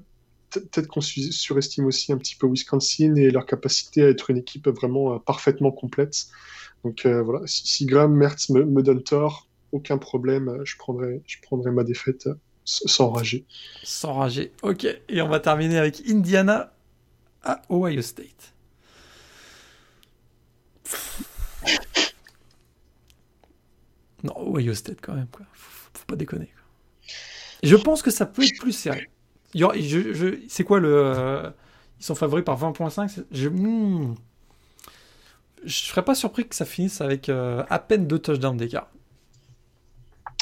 [0.49, 4.67] peut-être qu'on surestime aussi un petit peu Wisconsin et leur capacité à être une équipe
[4.67, 6.27] vraiment euh, parfaitement complète.
[6.83, 11.37] Donc euh, voilà, si, Graham Mertz me, donne tort, aucun problème, euh, je prendrai, je
[11.41, 12.29] prendrai ma défaite
[12.65, 13.45] sans rager.
[13.83, 14.85] Sans rager, ok.
[15.09, 16.73] Et on va terminer avec Indiana
[17.43, 18.53] à Ohio State.
[24.23, 25.45] Non, Ohio State quand même, quoi.
[25.53, 26.49] Faut, pas déconner.
[27.63, 29.07] Je pense que ça peut être plus sérieux
[29.53, 30.93] c'est quoi le.
[30.93, 31.49] Euh,
[31.99, 33.25] ils sont favoris par 20.5.
[33.31, 34.15] Je, hmm,
[35.63, 38.89] je serais pas surpris que ça finisse avec euh, à peine deux touchdowns d'écart.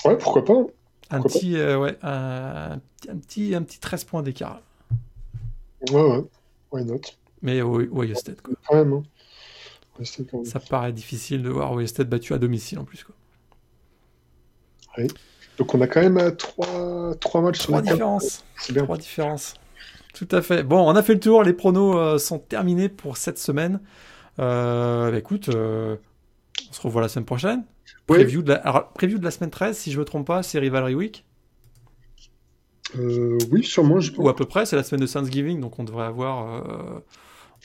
[0.06, 0.54] Ouais, pourquoi pas.
[1.10, 2.80] un, petit, euh, ouais, un,
[3.22, 4.62] petit, un petit 13 points d'écart.
[5.92, 6.24] Ouais, ouais.
[6.72, 7.02] Why not?
[7.42, 8.56] Mais Ohio State, quoi.
[8.72, 9.04] Hein.
[10.44, 13.16] Ça paraît difficile de voir Ohio State battu à domicile en plus, quoi.
[14.98, 15.08] Oui.
[15.58, 18.46] Donc on a quand même euh, trois, trois matchs trois différences.
[18.70, 18.84] Bien.
[18.84, 19.56] Trois différences.
[20.14, 20.64] Tout à fait.
[20.64, 21.44] Bon, on a fait le tour.
[21.44, 23.82] Les pronos euh, sont terminés pour cette semaine.
[24.40, 25.98] Euh, bah, écoute, on
[26.72, 27.64] se revoit la semaine prochaine.
[28.06, 28.56] Preview, de la...
[28.56, 31.26] Alors, de la semaine 13, si je me trompe pas, c'est Rivalry Week.
[32.96, 34.00] oui, sûrement.
[34.00, 36.64] Je Ou à peu près, c'est la semaine de Thanksgiving, donc on devrait avoir,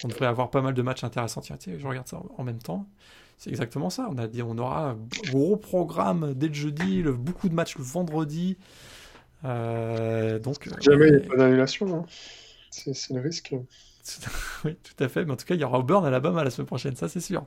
[0.03, 1.43] on devrait avoir pas mal de matchs intéressants.
[1.43, 2.86] Tiens, tiens, je regarde ça en même temps.
[3.43, 4.09] C'est exactement ça.
[4.09, 7.82] On a dit, on aura un gros programme dès le jeudi, beaucoup de matchs le
[7.82, 8.57] vendredi.
[9.45, 11.93] Euh, donc, jamais il n'y a pas d'annulation.
[11.93, 12.07] Hein.
[12.70, 13.53] C'est le risque.
[14.64, 15.24] oui, tout à fait.
[15.24, 17.45] Mais en tout cas, il y aura Auburn, Alabama la semaine prochaine, ça c'est sûr.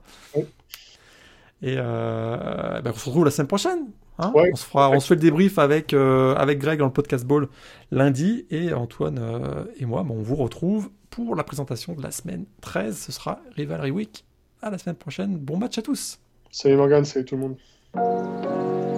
[1.61, 3.87] Et euh, ben, on se retrouve la semaine prochaine.
[4.19, 4.33] Hein.
[4.35, 7.23] on, se fera, on se fait le débrief avec, euh, avec Greg dans le podcast
[7.23, 7.47] Ball
[7.91, 8.45] lundi.
[8.49, 12.97] Et Antoine et moi, ben, on vous retrouve pour la présentation de la semaine 13.
[12.97, 14.25] Ce sera Rivalry Week
[14.65, 15.37] à la semaine prochaine.
[15.37, 16.19] Bon match à tous.
[16.51, 18.94] Salut Morgan, salut tout le monde.